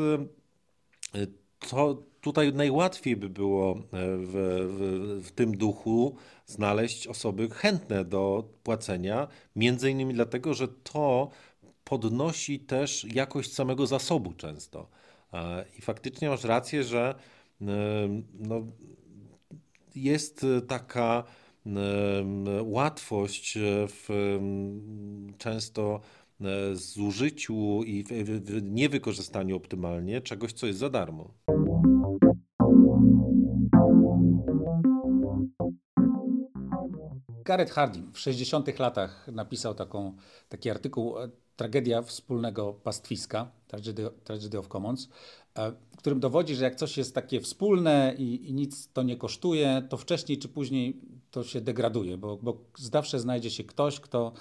to 1.68 2.02
tutaj 2.22 2.52
najłatwiej 2.52 3.16
by 3.16 3.28
było 3.28 3.72
e, 3.72 3.78
w, 4.16 4.32
w, 4.70 5.26
w, 5.26 5.30
tym 5.30 5.56
duchu 5.56 6.16
znaleźć 6.46 7.06
osoby 7.06 7.50
chętne 7.50 8.04
do 8.04 8.44
płacenia, 8.62 9.28
między 9.56 9.90
innymi 9.90 10.14
dlatego, 10.14 10.54
że 10.54 10.68
to 10.68 11.30
podnosi 11.84 12.60
też 12.60 13.06
jakość 13.14 13.52
samego 13.52 13.86
zasobu 13.86 14.32
często. 14.32 14.88
E, 15.32 15.64
I 15.78 15.82
faktycznie 15.82 16.28
masz 16.28 16.44
rację, 16.44 16.84
że 16.84 17.14
e, 17.60 17.64
no, 18.38 18.62
jest 19.94 20.46
taka 20.68 21.24
łatwość 22.62 23.58
w 23.88 24.38
często 25.38 26.00
zużyciu 26.72 27.82
i 27.82 28.04
w, 28.04 28.62
niewykorzystaniu 28.62 29.56
optymalnie 29.56 30.20
czegoś, 30.20 30.52
co 30.52 30.66
jest 30.66 30.78
za 30.78 30.90
darmo. 30.90 31.34
Gareth 37.44 37.72
Hardin 37.72 38.12
w 38.12 38.18
60 38.18 38.78
latach 38.78 39.28
napisał 39.32 39.74
taką, 39.74 40.16
taki 40.48 40.70
artykuł 40.70 41.18
e, 41.18 41.28
Tragedia 41.56 42.02
wspólnego 42.02 42.72
pastwiska, 42.72 43.50
Tragedy, 43.68 44.10
Tragedy 44.24 44.58
of 44.58 44.68
Commons, 44.68 45.08
e, 45.54 45.72
w 45.92 45.96
którym 45.96 46.20
dowodzi, 46.20 46.54
że 46.54 46.64
jak 46.64 46.74
coś 46.74 46.96
jest 46.96 47.14
takie 47.14 47.40
wspólne 47.40 48.14
i, 48.18 48.50
i, 48.50 48.52
nic 48.52 48.92
to 48.92 49.02
nie 49.02 49.16
kosztuje, 49.16 49.82
to 49.88 49.96
wcześniej 49.96 50.38
czy 50.38 50.48
później 50.48 51.00
to 51.30 51.44
się 51.44 51.60
degraduje, 51.60 52.16
bo, 52.16 52.36
bo 52.36 52.64
zawsze 52.78 53.20
znajdzie 53.20 53.50
się 53.50 53.64
ktoś, 53.64 54.00
kto 54.00 54.32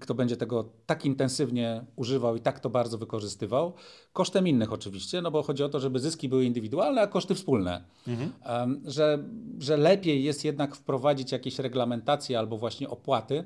kto 0.00 0.14
będzie 0.14 0.36
tego 0.36 0.68
tak 0.86 1.04
intensywnie 1.04 1.84
używał 1.96 2.36
i 2.36 2.40
tak 2.40 2.60
to 2.60 2.70
bardzo 2.70 2.98
wykorzystywał, 2.98 3.72
kosztem 4.12 4.48
innych 4.48 4.72
oczywiście, 4.72 5.22
no 5.22 5.30
bo 5.30 5.42
chodzi 5.42 5.62
o 5.62 5.68
to, 5.68 5.80
żeby 5.80 6.00
zyski 6.00 6.28
były 6.28 6.44
indywidualne, 6.44 7.00
a 7.00 7.06
koszty 7.06 7.34
wspólne. 7.34 7.84
Mhm. 8.08 8.80
Że, 8.84 9.24
że 9.58 9.76
lepiej 9.76 10.24
jest 10.24 10.44
jednak 10.44 10.76
wprowadzić 10.76 11.32
jakieś 11.32 11.58
reglamentacje 11.58 12.38
albo 12.38 12.56
właśnie 12.56 12.90
opłaty 12.90 13.44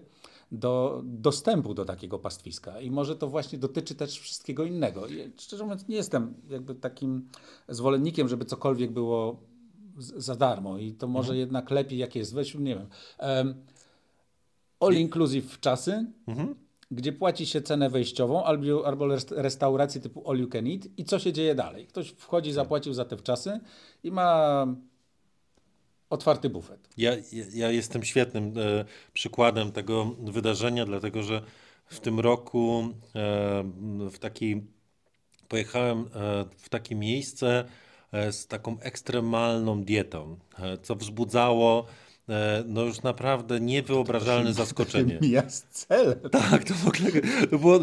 do 0.53 1.03
dostępu 1.05 1.75
do 1.75 1.85
takiego 1.85 2.19
pastwiska. 2.19 2.81
I 2.81 2.91
może 2.91 3.17
to 3.17 3.29
właśnie 3.29 3.59
dotyczy 3.59 3.95
też 3.95 4.19
wszystkiego 4.19 4.65
innego. 4.65 5.07
I 5.07 5.33
szczerze 5.37 5.65
mówiąc, 5.65 5.89
nie 5.89 5.97
jestem 5.97 6.35
jakby 6.51 6.75
takim 6.75 7.29
zwolennikiem, 7.69 8.29
żeby 8.29 8.45
cokolwiek 8.45 8.93
było 8.93 9.41
za 9.99 10.37
darmo 10.37 10.79
i 10.79 10.93
to 10.93 11.07
może 11.07 11.29
mhm. 11.29 11.39
jednak 11.39 11.71
lepiej, 11.71 11.99
jak 11.99 12.17
jest. 12.17 12.35
Weź, 12.35 12.55
nie 12.55 12.77
wiem 12.77 12.87
inclusive 14.81 15.61
czasy, 15.61 16.07
mhm. 16.27 16.55
gdzie 16.91 17.13
płaci 17.13 17.47
się 17.47 17.63
cenę 17.63 17.91
wejściową 17.91 18.45
albo, 18.45 18.87
albo 18.87 19.07
restaurację 19.31 20.01
typu 20.01 20.31
all 20.31 20.39
you 20.39 20.49
can 20.49 20.67
eat 20.67 20.81
i 20.97 21.05
co 21.05 21.19
się 21.19 21.33
dzieje 21.33 21.55
dalej. 21.55 21.87
Ktoś 21.87 22.09
wchodzi, 22.09 22.53
zapłacił 22.53 22.95
za 22.95 23.05
te 23.05 23.17
wczasy 23.17 23.61
i 24.03 24.11
ma 24.11 24.67
otwarty 26.11 26.51
bufet. 26.51 26.89
Ja, 26.97 27.13
ja 27.55 27.71
jestem 27.71 28.05
świetnym 28.05 28.45
e, 28.57 28.85
przykładem 29.13 29.73
tego 29.73 30.17
wydarzenia, 30.19 30.85
dlatego 30.85 31.23
że 31.23 31.43
w 31.87 32.01
tym 32.01 32.21
roku 32.21 32.89
e, 33.15 33.65
w 34.11 34.19
takiej, 34.19 34.67
pojechałem 35.49 36.01
e, 36.01 36.45
w 36.57 36.69
takie 36.69 36.95
miejsce 36.95 37.65
e, 38.13 38.33
z 38.33 38.47
taką 38.47 38.81
ekstremalną 38.81 39.85
dietą, 39.85 40.39
e, 40.59 40.79
co 40.79 40.95
wzbudzało 40.95 41.87
no 42.67 42.83
już 42.83 43.03
naprawdę 43.03 43.61
niewyobrażalne 43.61 44.55
zaskoczenie. 44.55 45.19
Miast 45.33 45.67
cel. 45.71 46.17
Tak, 46.31 46.65
to 46.65 46.75
w 46.75 46.89
ogóle 46.89 47.11
było, 47.51 47.81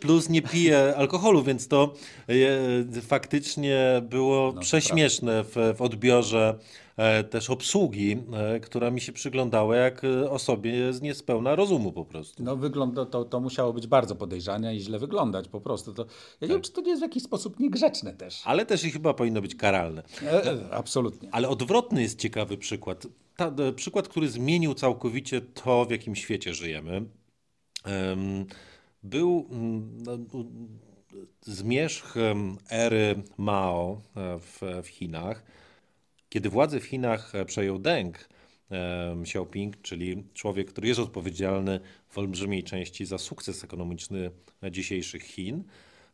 plus 0.00 0.28
nie 0.28 0.42
piję 0.42 0.94
alkoholu, 0.96 1.42
więc 1.42 1.68
to 1.68 1.94
e, 2.28 3.00
faktycznie 3.00 4.02
było 4.02 4.52
no, 4.54 4.60
prześmieszne 4.60 5.44
w, 5.44 5.56
w 5.76 5.82
odbiorze 5.82 6.58
e, 6.96 7.24
też 7.24 7.50
obsługi, 7.50 8.16
która 8.62 8.90
mi 8.90 9.00
się 9.00 9.12
przyglądała 9.12 9.76
jak 9.76 10.02
osobie 10.30 10.92
z 10.92 11.02
niespełna 11.02 11.54
rozumu 11.54 11.92
po 11.92 12.04
prostu. 12.04 12.42
No 12.42 12.56
wygląda, 12.56 13.06
to, 13.06 13.24
to 13.24 13.40
musiało 13.40 13.72
być 13.72 13.86
bardzo 13.86 14.16
podejrzane 14.16 14.76
i 14.76 14.80
źle 14.80 14.98
wyglądać 14.98 15.48
po 15.48 15.60
prostu. 15.60 15.94
To, 15.94 16.02
ja 16.02 16.08
tak. 16.40 16.48
nie 16.48 16.54
wiem, 16.54 16.62
czy 16.62 16.72
to 16.72 16.80
nie 16.80 16.90
jest 16.90 17.00
w 17.00 17.02
jakiś 17.02 17.22
sposób 17.22 17.60
niegrzeczne 17.60 18.12
też. 18.12 18.42
Ale 18.44 18.66
też 18.66 18.84
i 18.84 18.90
chyba 18.90 19.14
powinno 19.14 19.40
być 19.40 19.54
karalne. 19.54 20.02
E, 20.22 20.58
absolutnie. 20.70 21.28
Ale 21.32 21.48
odwrotny 21.48 22.02
jest 22.02 22.18
ciekawy 22.18 22.56
przykład 22.56 23.06
ta, 23.38 23.52
przykład, 23.76 24.08
który 24.08 24.28
zmienił 24.28 24.74
całkowicie 24.74 25.40
to, 25.40 25.84
w 25.84 25.90
jakim 25.90 26.16
świecie 26.16 26.54
żyjemy, 26.54 27.04
był 29.02 29.48
mm, 29.50 30.02
no, 30.02 30.18
zmierzch 31.42 32.14
ery 32.70 33.22
Mao 33.36 34.02
e, 34.16 34.38
w, 34.38 34.60
w 34.82 34.88
Chinach. 34.88 35.44
Kiedy 36.28 36.50
władzę 36.50 36.80
w 36.80 36.84
Chinach 36.84 37.34
e, 37.34 37.44
przejął 37.44 37.78
Deng 37.78 38.28
Xiaoping, 39.22 39.82
czyli 39.82 40.24
człowiek, 40.34 40.68
który 40.68 40.88
jest 40.88 41.00
odpowiedzialny 41.00 41.80
w 42.08 42.18
olbrzymiej 42.18 42.64
części 42.64 43.06
za 43.06 43.18
sukces 43.18 43.64
ekonomiczny 43.64 44.30
dzisiejszych 44.70 45.22
Chin, 45.22 45.64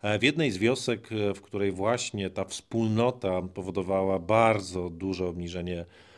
e, 0.03 0.19
w 0.19 0.23
jednej 0.23 0.51
z 0.51 0.59
wiosek, 0.59 1.09
w 1.35 1.41
której 1.41 1.73
właśnie 1.73 2.31
ta 2.31 2.45
wspólnota 2.45 3.43
powodowała 3.43 4.19
bardzo 4.19 4.91
duże 4.91 5.27
obniżenie 5.27 5.79
E, 5.81 6.14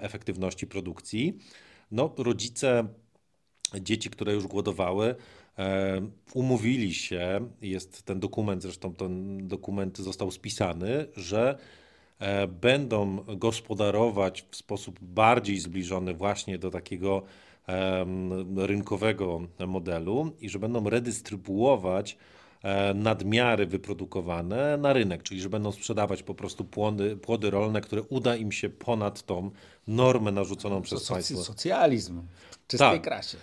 efektywności 0.00 0.66
produkcji. 0.66 1.38
No, 1.90 2.14
rodzice 2.18 2.88
dzieci, 3.80 4.10
które 4.10 4.32
już 4.32 4.46
głodowały, 4.46 5.14
e, 5.58 6.00
umówili 6.34 6.94
się, 6.94 7.48
jest 7.62 8.02
ten 8.02 8.20
dokument, 8.20 8.62
zresztą 8.62 8.94
ten 8.94 9.48
dokument 9.48 9.98
został 9.98 10.30
spisany, 10.30 11.06
że 11.16 11.58
e, 12.18 12.46
będą 12.46 13.16
gospodarować 13.36 14.44
w 14.50 14.56
sposób 14.56 14.98
bardziej 15.02 15.58
zbliżony 15.58 16.14
właśnie 16.14 16.58
do 16.58 16.70
takiego 16.70 17.22
rynkowego 18.56 19.40
modelu 19.66 20.32
i 20.40 20.48
że 20.48 20.58
będą 20.58 20.90
redystrybuować 20.90 22.16
E, 22.16 22.39
nadmiary 22.94 23.66
wyprodukowane 23.66 24.76
na 24.76 24.92
rynek, 24.92 25.22
czyli 25.22 25.40
że 25.40 25.48
będą 25.48 25.72
sprzedawać 25.72 26.22
po 26.22 26.34
prostu 26.34 26.64
płody, 26.64 27.16
płody 27.16 27.50
rolne, 27.50 27.80
które 27.80 28.02
uda 28.02 28.36
im 28.36 28.52
się 28.52 28.68
ponad 28.68 29.22
tą 29.22 29.50
normę 29.86 30.32
narzuconą 30.32 30.82
przez 30.82 30.98
soc 30.98 31.08
państwo. 31.08 31.44
Socjalizm 31.44 32.22
w 32.50 32.66
czystej 32.66 32.90
tak. 32.90 33.02
krasie. 33.02 33.38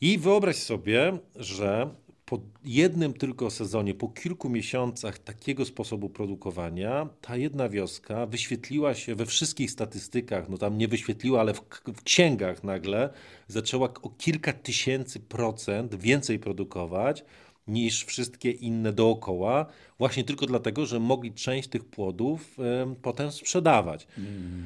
I 0.00 0.18
wyobraź 0.18 0.56
sobie, 0.56 1.18
że 1.36 1.90
po 2.30 2.40
jednym 2.64 3.14
tylko 3.14 3.50
sezonie, 3.50 3.94
po 3.94 4.08
kilku 4.08 4.48
miesiącach 4.48 5.18
takiego 5.18 5.64
sposobu 5.64 6.08
produkowania, 6.08 7.08
ta 7.20 7.36
jedna 7.36 7.68
wioska 7.68 8.26
wyświetliła 8.26 8.94
się 8.94 9.14
we 9.14 9.26
wszystkich 9.26 9.70
statystykach, 9.70 10.48
no 10.48 10.58
tam 10.58 10.78
nie 10.78 10.88
wyświetliła, 10.88 11.40
ale 11.40 11.54
w, 11.54 11.60
w 11.86 12.02
księgach 12.02 12.64
nagle 12.64 13.10
zaczęła 13.48 13.88
o 14.02 14.08
kilka 14.18 14.52
tysięcy 14.52 15.20
procent 15.20 15.94
więcej 15.94 16.38
produkować 16.38 17.24
niż 17.68 18.04
wszystkie 18.04 18.50
inne 18.50 18.92
dookoła, 18.92 19.66
właśnie 19.98 20.24
tylko 20.24 20.46
dlatego, 20.46 20.86
że 20.86 21.00
mogli 21.00 21.32
część 21.32 21.68
tych 21.68 21.84
płodów 21.84 22.58
y, 22.58 22.96
potem 23.02 23.32
sprzedawać. 23.32 24.06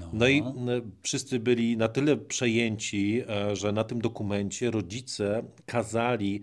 No. 0.01 0.11
no. 0.13 0.29
i 0.29 0.41
y, 0.41 0.43
wszyscy 1.03 1.41
byli 1.41 1.77
na 1.77 1.89
tyle 1.89 2.17
przejęci, 2.17 3.23
y, 3.53 3.57
że 3.57 3.73
na 3.73 3.85
tym 3.85 4.01
dokumencie 4.01 4.71
rodzice 4.71 5.43
kazali 5.67 6.43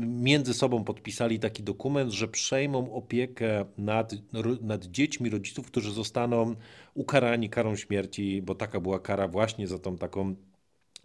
między 0.00 0.54
sobą 0.54 0.84
podpisali 0.84 1.38
taki 1.38 1.62
dokument, 1.62 2.12
że 2.12 2.28
przejmą 2.28 2.92
opiekę 2.92 3.64
nad, 3.78 4.14
nad 4.60 4.84
dziećmi 4.84 5.30
rodziców, 5.30 5.66
którzy 5.66 5.92
zostaną 5.92 6.54
ukarani 6.94 7.50
karą 7.50 7.76
śmierci, 7.76 8.42
bo 8.42 8.54
taka 8.54 8.80
była 8.80 9.00
kara 9.00 9.28
właśnie 9.28 9.68
za 9.68 9.78
tą 9.78 9.98
taką 9.98 10.34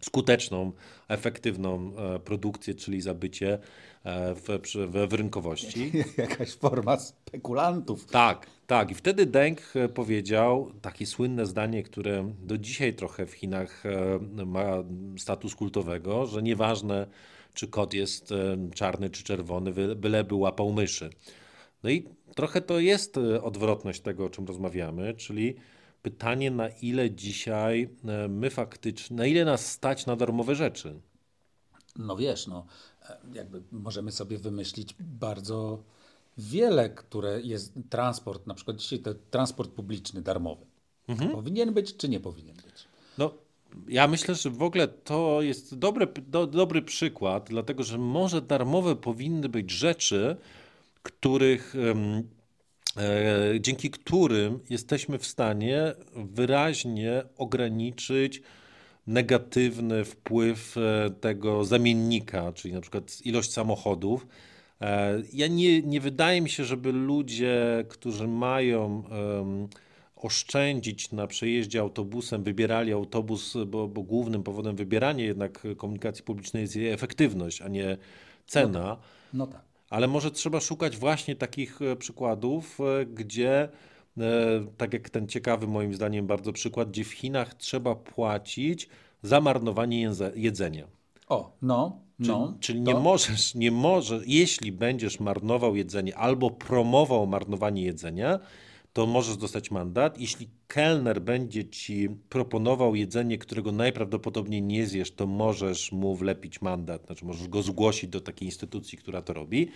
skuteczną, 0.00 0.72
efektywną 1.08 1.92
e, 1.96 2.18
produkcję, 2.18 2.74
czyli 2.74 3.00
zabycie 3.00 3.58
e, 4.04 4.34
w, 4.34 4.42
w, 4.42 5.08
w 5.08 5.12
rynkowości. 5.12 5.92
Jakaś 6.16 6.54
forma 6.54 6.96
spekulantów. 6.96 8.06
Tak, 8.06 8.46
tak. 8.66 8.90
I 8.90 8.94
wtedy 8.94 9.26
Deng 9.26 9.60
e, 9.76 9.88
powiedział 9.88 10.72
takie 10.82 11.06
słynne 11.06 11.46
zdanie, 11.46 11.82
które 11.82 12.32
do 12.42 12.58
dzisiaj 12.58 12.94
trochę 12.94 13.26
w 13.26 13.32
Chinach 13.32 13.82
ma 14.46 14.84
status 15.18 15.54
kultowego, 15.54 16.26
że 16.26 16.42
nieważne, 16.42 17.06
czy 17.54 17.68
kot 17.68 17.94
jest 17.94 18.34
czarny 18.74 19.10
czy 19.10 19.24
czerwony, 19.24 19.94
byleby 19.96 20.34
łapał 20.34 20.72
myszy. 20.72 21.10
No 21.82 21.90
i 21.90 22.08
trochę 22.34 22.60
to 22.60 22.80
jest 22.80 23.16
odwrotność 23.42 24.00
tego, 24.00 24.24
o 24.24 24.30
czym 24.30 24.46
rozmawiamy, 24.46 25.14
czyli 25.14 25.56
pytanie, 26.10 26.50
na 26.50 26.68
ile 26.68 27.10
dzisiaj 27.10 27.88
e, 28.04 28.28
my 28.28 28.50
faktycznie, 28.50 29.16
na 29.16 29.26
ile 29.26 29.44
nas 29.44 29.72
stać 29.72 30.06
na 30.06 30.16
darmowe 30.16 30.54
rzeczy? 30.54 31.00
No 31.96 32.16
wiesz, 32.16 32.46
no, 32.46 32.66
e, 33.02 33.18
jakby 33.34 33.62
możemy 33.72 34.12
sobie 34.12 34.38
wymyślić 34.38 34.94
bardzo 35.00 35.82
wiele, 36.38 36.90
które 36.90 37.40
jest 37.40 37.72
transport, 37.90 38.46
na 38.46 38.54
przykład 38.54 38.76
dzisiaj 38.76 38.98
to 38.98 39.14
transport 39.30 39.70
publiczny 39.70 40.22
darmowy. 40.22 40.66
Mhm. 41.08 41.30
Powinien 41.30 41.74
być, 41.74 41.96
czy 41.96 42.08
nie 42.08 42.20
powinien 42.20 42.56
być? 42.56 42.74
No, 43.18 43.34
ja 43.88 44.08
myślę, 44.08 44.34
że 44.34 44.50
w 44.50 44.62
ogóle 44.62 44.88
to 44.88 45.42
jest 45.42 45.78
dobry, 45.78 46.06
do, 46.06 46.46
dobry 46.46 46.82
przykład, 46.82 47.46
dlatego 47.50 47.82
że 47.82 47.98
może 47.98 48.42
darmowe 48.42 48.96
powinny 48.96 49.48
być 49.48 49.70
rzeczy, 49.70 50.36
których 51.02 51.74
um, 51.74 52.28
dzięki 53.60 53.90
którym 53.90 54.60
jesteśmy 54.70 55.18
w 55.18 55.26
stanie 55.26 55.94
wyraźnie 56.14 57.22
ograniczyć 57.36 58.42
negatywny 59.08 60.04
wpływ 60.04 60.76
e, 60.76 61.10
tego 61.10 61.64
zamiennika, 61.64 62.52
czyli 62.52 62.74
na 62.74 62.80
przykład 62.80 63.26
ilość 63.26 63.52
samochodów. 63.52 64.26
E, 64.80 65.22
ja 65.32 65.46
nie, 65.46 65.82
nie 65.82 66.00
wydaje 66.00 66.40
mi 66.40 66.50
się, 66.50 66.64
żeby 66.64 66.92
ludzie, 66.92 67.84
którzy 67.88 68.28
mają 68.28 69.02
um, 69.10 69.68
oszczędzić 70.16 71.12
na 71.12 71.26
przejeździe 71.26 71.80
autobusem, 71.80 72.42
wybierali 72.42 72.92
autobus, 72.92 73.56
bo, 73.66 73.88
bo 73.88 74.02
głównym 74.02 74.42
powodem 74.42 74.76
wybierania 74.76 75.24
jednak 75.24 75.62
komunikacji 75.76 76.24
publicznej 76.24 76.60
jest 76.60 76.76
jej 76.76 76.92
efektywność, 76.92 77.62
a 77.62 77.68
nie 77.68 77.96
cena. 78.46 78.82
No 78.82 78.98
No 79.32 79.46
tak. 79.46 79.67
Ale 79.90 80.08
może 80.08 80.30
trzeba 80.30 80.60
szukać 80.60 80.96
właśnie 80.96 81.36
takich 81.36 81.82
e, 81.82 81.96
przykładów, 81.96 82.78
e, 82.80 83.06
gdzie, 83.06 83.68
e, 84.18 84.20
tak 84.76 84.92
jak 84.92 85.10
ten 85.10 85.28
ciekawy 85.28 85.66
moim 85.66 85.94
zdaniem 85.94 86.26
bardzo 86.26 86.52
przykład, 86.52 86.90
gdzie 86.90 87.04
w 87.04 87.12
Chinach 87.12 87.54
trzeba 87.54 87.94
płacić 87.94 88.88
za 89.22 89.40
marnowanie 89.40 90.10
jedzenia. 90.34 90.86
O, 91.28 91.52
no, 91.62 92.00
no. 92.18 92.46
Czyli, 92.46 92.60
czyli 92.60 92.82
to- 92.84 92.92
nie 92.92 92.98
możesz, 93.00 93.54
nie 93.54 93.70
możesz, 93.70 94.22
jeśli 94.26 94.72
będziesz 94.72 95.20
marnował 95.20 95.76
jedzenie 95.76 96.16
albo 96.16 96.50
promował 96.50 97.26
marnowanie 97.26 97.82
jedzenia, 97.82 98.38
to 98.92 99.06
możesz 99.06 99.36
dostać 99.36 99.70
mandat. 99.70 100.20
Jeśli 100.20 100.48
kelner 100.66 101.20
będzie 101.22 101.68
ci 101.68 102.08
proponował 102.28 102.94
jedzenie, 102.94 103.38
którego 103.38 103.72
najprawdopodobniej 103.72 104.62
nie 104.62 104.86
zjesz, 104.86 105.10
to 105.10 105.26
możesz 105.26 105.92
mu 105.92 106.16
wlepić 106.16 106.62
mandat, 106.62 107.06
znaczy 107.06 107.24
możesz 107.24 107.48
go 107.48 107.62
zgłosić 107.62 108.10
do 108.10 108.20
takiej 108.20 108.48
instytucji, 108.48 108.98
która 108.98 109.22
to 109.22 109.32
robi. 109.32 109.68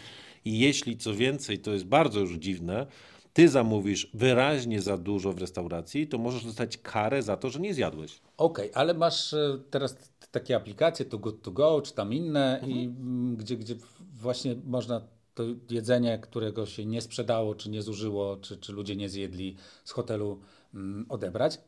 I 0.45 0.59
jeśli 0.59 0.97
co 0.97 1.15
więcej, 1.15 1.59
to 1.59 1.73
jest 1.73 1.85
bardzo 1.85 2.21
już 2.21 2.33
dziwne, 2.35 2.87
ty 3.33 3.49
zamówisz 3.49 4.11
wyraźnie 4.15 4.81
za 4.83 4.99
dużo 4.99 5.33
w 5.33 5.39
restauracji, 5.39 6.07
to 6.07 6.19
możesz 6.19 6.45
dostać 6.45 6.79
karę 6.79 7.23
za 7.23 7.37
to, 7.37 7.51
że 7.51 7.61
nie 7.61 7.75
zjadłeś. 7.75 8.21
Okej, 8.37 8.71
ale 8.75 8.95
masz 8.95 9.35
e, 9.35 9.59
teraz 9.71 9.97
takie 10.31 10.57
aplikacje, 10.57 11.05
to 11.07 11.19
Good 11.19 11.43
to 11.43 11.51
Go, 11.51 11.83
czy 11.83 11.95
tam 11.95 12.13
inne, 12.13 12.61
Mhm. 12.61 12.73
i 12.73 12.91
gdzie, 13.37 13.57
gdzie 13.57 13.75
właśnie 14.13 14.57
można 14.65 15.01
to 15.35 15.43
jedzenie, 15.71 16.19
którego 16.19 16.67
się 16.67 16.87
nie 16.87 17.01
sprzedało, 17.01 17.55
czy 17.55 17.71
nie 17.71 17.83
zużyło, 17.83 18.37
czy, 18.37 18.57
czy 18.57 18.73
ludzie 18.73 18.97
nie 18.97 19.09
zjedli 19.09 19.57
z 19.85 19.91
hotelu 19.91 20.41
mm, 20.75 21.07
odebrać. 21.09 21.61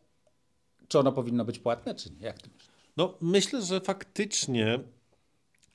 Czy 0.88 0.98
ono 0.98 1.12
powinno 1.12 1.44
być 1.44 1.58
płatne, 1.58 1.94
czy 1.94 2.10
nie? 2.10 2.26
Jak 2.26 2.38
ty 2.42 2.50
myślisz? 2.54 2.70
No, 2.96 3.14
myślę, 3.20 3.62
że 3.62 3.80
faktycznie 3.80 4.78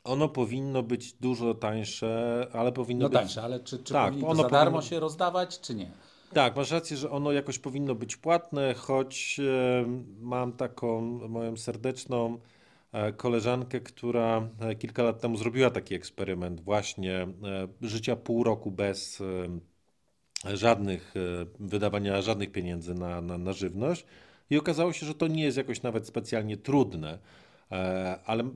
ono 0.04 0.30
powinno 0.30 0.84
być 0.84 1.13
dużo 1.13 1.54
tańsze, 1.54 2.47
ale 2.54 2.71
powinno 2.71 3.04
No 3.04 3.10
być. 3.10 3.19
tańsze, 3.19 3.41
ale 3.43 3.60
czy, 3.60 3.80
czy 3.80 3.93
Tak, 3.93 4.10
powinno 4.10 4.28
ono 4.30 4.43
za 4.43 4.49
darmo 4.49 4.78
powinno- 4.78 4.89
się 4.89 4.99
rozdawać, 4.99 5.60
czy 5.60 5.75
nie? 5.75 5.91
Tak, 6.34 6.56
masz 6.56 6.71
rację, 6.71 6.97
że 6.97 7.12
ono 7.12 7.32
jakoś 7.32 7.60
powinno 7.60 7.95
być 7.95 8.17
płatne, 8.17 8.73
choć 8.73 9.39
mam 10.19 10.54
taką 10.54 11.02
moją 11.30 11.58
serdeczną 11.58 12.39
koleżankę, 13.17 13.80
która 13.80 14.49
e, 14.60 14.75
kilka 14.75 15.04
lat 15.04 15.21
temu 15.21 15.38
zrobiła 15.38 15.69
taki 15.69 15.95
eksperyment 15.95 16.62
właśnie 16.62 17.15
e, 17.21 17.28
życia 17.82 18.15
pół 18.15 18.43
roku 18.43 18.71
bez 18.71 19.21
e, 19.21 20.58
żadnych 20.58 21.13
e, 21.15 21.45
wydawania 21.60 22.21
żadnych 22.21 22.52
pieniędzy 22.52 22.93
na, 22.93 23.21
na, 23.21 23.38
na 23.38 23.54
żywność 23.54 24.06
i 24.49 24.58
okazało 24.58 24.93
się, 24.93 25.06
że 25.06 25.15
to 25.15 25.28
nie 25.28 25.43
jest 25.43 25.58
jakoś 25.58 25.82
nawet 25.82 26.08
specjalnie 26.08 26.58
trudne. 26.58 27.19
E, 27.71 28.19
Ale 28.25 28.49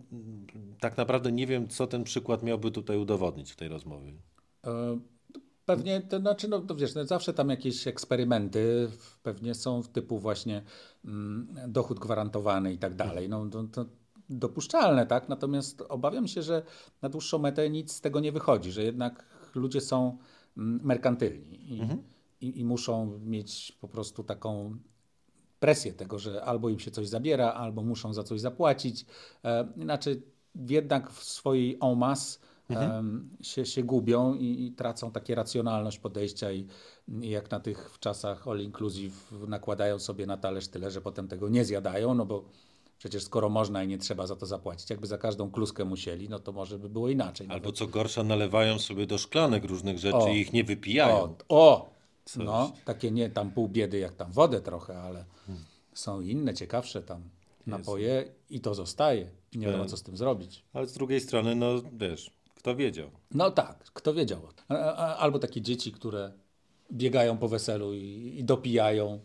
tak 0.79 0.97
naprawdę 0.97 1.31
nie 1.31 1.47
wiem, 1.47 1.67
co 1.67 1.87
ten 1.87 2.03
przykład 2.03 2.43
miałby 2.43 2.71
tutaj 2.71 2.97
udowodnić 2.97 3.51
w 3.51 3.55
tej 3.55 3.67
rozmowie. 3.67 4.13
E, 4.67 4.99
Pewnie, 5.65 6.01
to 6.01 6.19
znaczy, 6.19 6.47
no 6.47 6.59
to 6.59 6.75
wiesz, 6.75 6.95
no 6.95 7.05
zawsze 7.05 7.33
tam 7.33 7.49
jakieś 7.49 7.87
eksperymenty 7.87 8.89
pewnie 9.23 9.55
są 9.55 9.83
typu 9.83 10.19
właśnie 10.19 10.61
mm, 11.05 11.47
dochód 11.67 11.99
gwarantowany 11.99 12.73
i 12.73 12.77
tak 12.77 12.95
dalej. 12.95 13.29
No 13.29 13.49
to, 13.49 13.63
to 13.63 13.85
dopuszczalne, 14.29 15.05
tak? 15.05 15.29
Natomiast 15.29 15.83
obawiam 15.89 16.27
się, 16.27 16.41
że 16.41 16.63
na 17.01 17.09
dłuższą 17.09 17.39
metę 17.39 17.69
nic 17.69 17.91
z 17.91 18.01
tego 18.01 18.19
nie 18.19 18.31
wychodzi, 18.31 18.71
że 18.71 18.83
jednak 18.83 19.25
ludzie 19.55 19.81
są 19.81 20.17
mm, 20.57 20.79
merkantylni 20.83 21.73
i, 21.73 21.81
i, 22.41 22.59
i 22.59 22.65
muszą 22.65 23.19
mieć 23.19 23.77
po 23.81 23.87
prostu 23.87 24.23
taką 24.23 24.77
presję 25.59 25.93
tego, 25.93 26.19
że 26.19 26.45
albo 26.45 26.69
im 26.69 26.79
się 26.79 26.91
coś 26.91 27.07
zabiera, 27.07 27.53
albo 27.53 27.83
muszą 27.83 28.13
za 28.13 28.23
coś 28.23 28.39
zapłacić. 28.41 29.05
E, 29.43 29.67
inaczej 29.75 30.21
jednak 30.55 31.11
w 31.11 31.23
swojej 31.23 31.77
en 31.81 31.97
masse 31.97 32.39
em, 32.69 33.29
się, 33.41 33.65
się 33.65 33.83
gubią 33.83 34.33
i, 34.33 34.65
i 34.65 34.71
tracą 34.71 35.11
takie 35.11 35.35
racjonalność 35.35 35.99
podejścia 35.99 36.51
i, 36.51 36.67
i 37.21 37.29
jak 37.29 37.51
na 37.51 37.59
tych 37.59 37.91
w 37.91 37.99
czasach 37.99 38.47
all 38.47 38.59
inclusive 38.59 39.31
nakładają 39.47 39.99
sobie 39.99 40.25
na 40.25 40.37
talerz 40.37 40.67
tyle, 40.67 40.91
że 40.91 41.01
potem 41.01 41.27
tego 41.27 41.49
nie 41.49 41.65
zjadają, 41.65 42.13
no 42.13 42.25
bo 42.25 42.45
przecież 43.03 43.23
skoro 43.23 43.49
można 43.49 43.83
i 43.83 43.87
nie 43.87 43.97
trzeba 43.97 44.27
za 44.27 44.35
to 44.35 44.45
zapłacić, 44.45 44.89
jakby 44.89 45.07
za 45.07 45.17
każdą 45.17 45.51
kluskę 45.51 45.85
musieli, 45.85 46.29
no 46.29 46.39
to 46.39 46.51
może 46.51 46.79
by 46.79 46.89
było 46.89 47.09
inaczej. 47.09 47.47
Albo 47.49 47.71
co 47.71 47.87
gorsza, 47.87 48.23
nalewają 48.23 48.79
sobie 48.79 49.07
do 49.07 49.17
szklanek 49.17 49.65
różnych 49.65 49.99
rzeczy 49.99 50.17
O. 50.17 50.27
i 50.27 50.39
ich 50.39 50.53
nie 50.53 50.63
wypijają. 50.63 51.35
O, 51.49 51.67
o! 51.67 51.89
No, 52.37 52.71
takie 52.85 53.11
nie 53.11 53.29
tam 53.29 53.51
pół 53.51 53.67
biedy 53.67 53.99
jak 53.99 54.15
tam 54.15 54.31
wodę 54.31 54.61
trochę, 54.61 55.01
ale 55.01 55.25
są 55.93 56.21
inne, 56.21 56.53
ciekawsze 56.53 57.01
tam 57.01 57.21
napoje 57.67 58.25
i 58.49 58.59
to 58.59 58.75
zostaje. 58.75 59.29
I 59.51 59.57
nie 59.57 59.67
wiadomo, 59.67 59.85
co 59.85 59.97
z 59.97 60.03
tym 60.03 60.17
zrobić. 60.17 60.63
Ale 60.73 60.87
z 60.87 60.93
drugiej 60.93 61.21
strony, 61.21 61.55
no 61.55 61.81
wiesz, 61.93 62.31
kto 62.55 62.75
wiedział? 62.75 63.09
No 63.31 63.51
tak, 63.51 63.83
kto 63.93 64.13
wiedział. 64.13 64.41
Albo 65.17 65.39
takie 65.39 65.61
dzieci, 65.61 65.91
które 65.91 66.31
biegają 66.91 67.37
po 67.37 67.47
weselu 67.47 67.93
i, 67.93 68.35
i 68.37 68.43
dopijają, 68.43 69.13
e, 69.13 69.19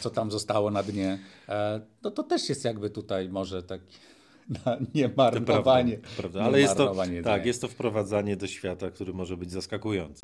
co 0.00 0.10
tam 0.10 0.30
zostało 0.30 0.70
na 0.70 0.82
dnie. 0.82 1.18
E, 1.48 1.80
No 2.02 2.10
to 2.10 2.22
też 2.22 2.48
jest 2.48 2.64
jakby 2.64 2.90
tutaj 2.90 3.28
może 3.28 3.62
taki 3.62 3.96
na 4.66 4.76
niemarnowanie. 4.94 5.92
Prawda, 5.98 6.16
prawda. 6.16 6.42
Ale 6.42 6.60
jest 6.60 6.76
to, 6.76 6.94
tak, 7.24 7.46
jest 7.46 7.60
to 7.60 7.68
wprowadzanie 7.68 8.36
do 8.36 8.46
świata, 8.46 8.90
który 8.90 9.12
może 9.12 9.36
być 9.36 9.50
zaskakujący. 9.52 10.20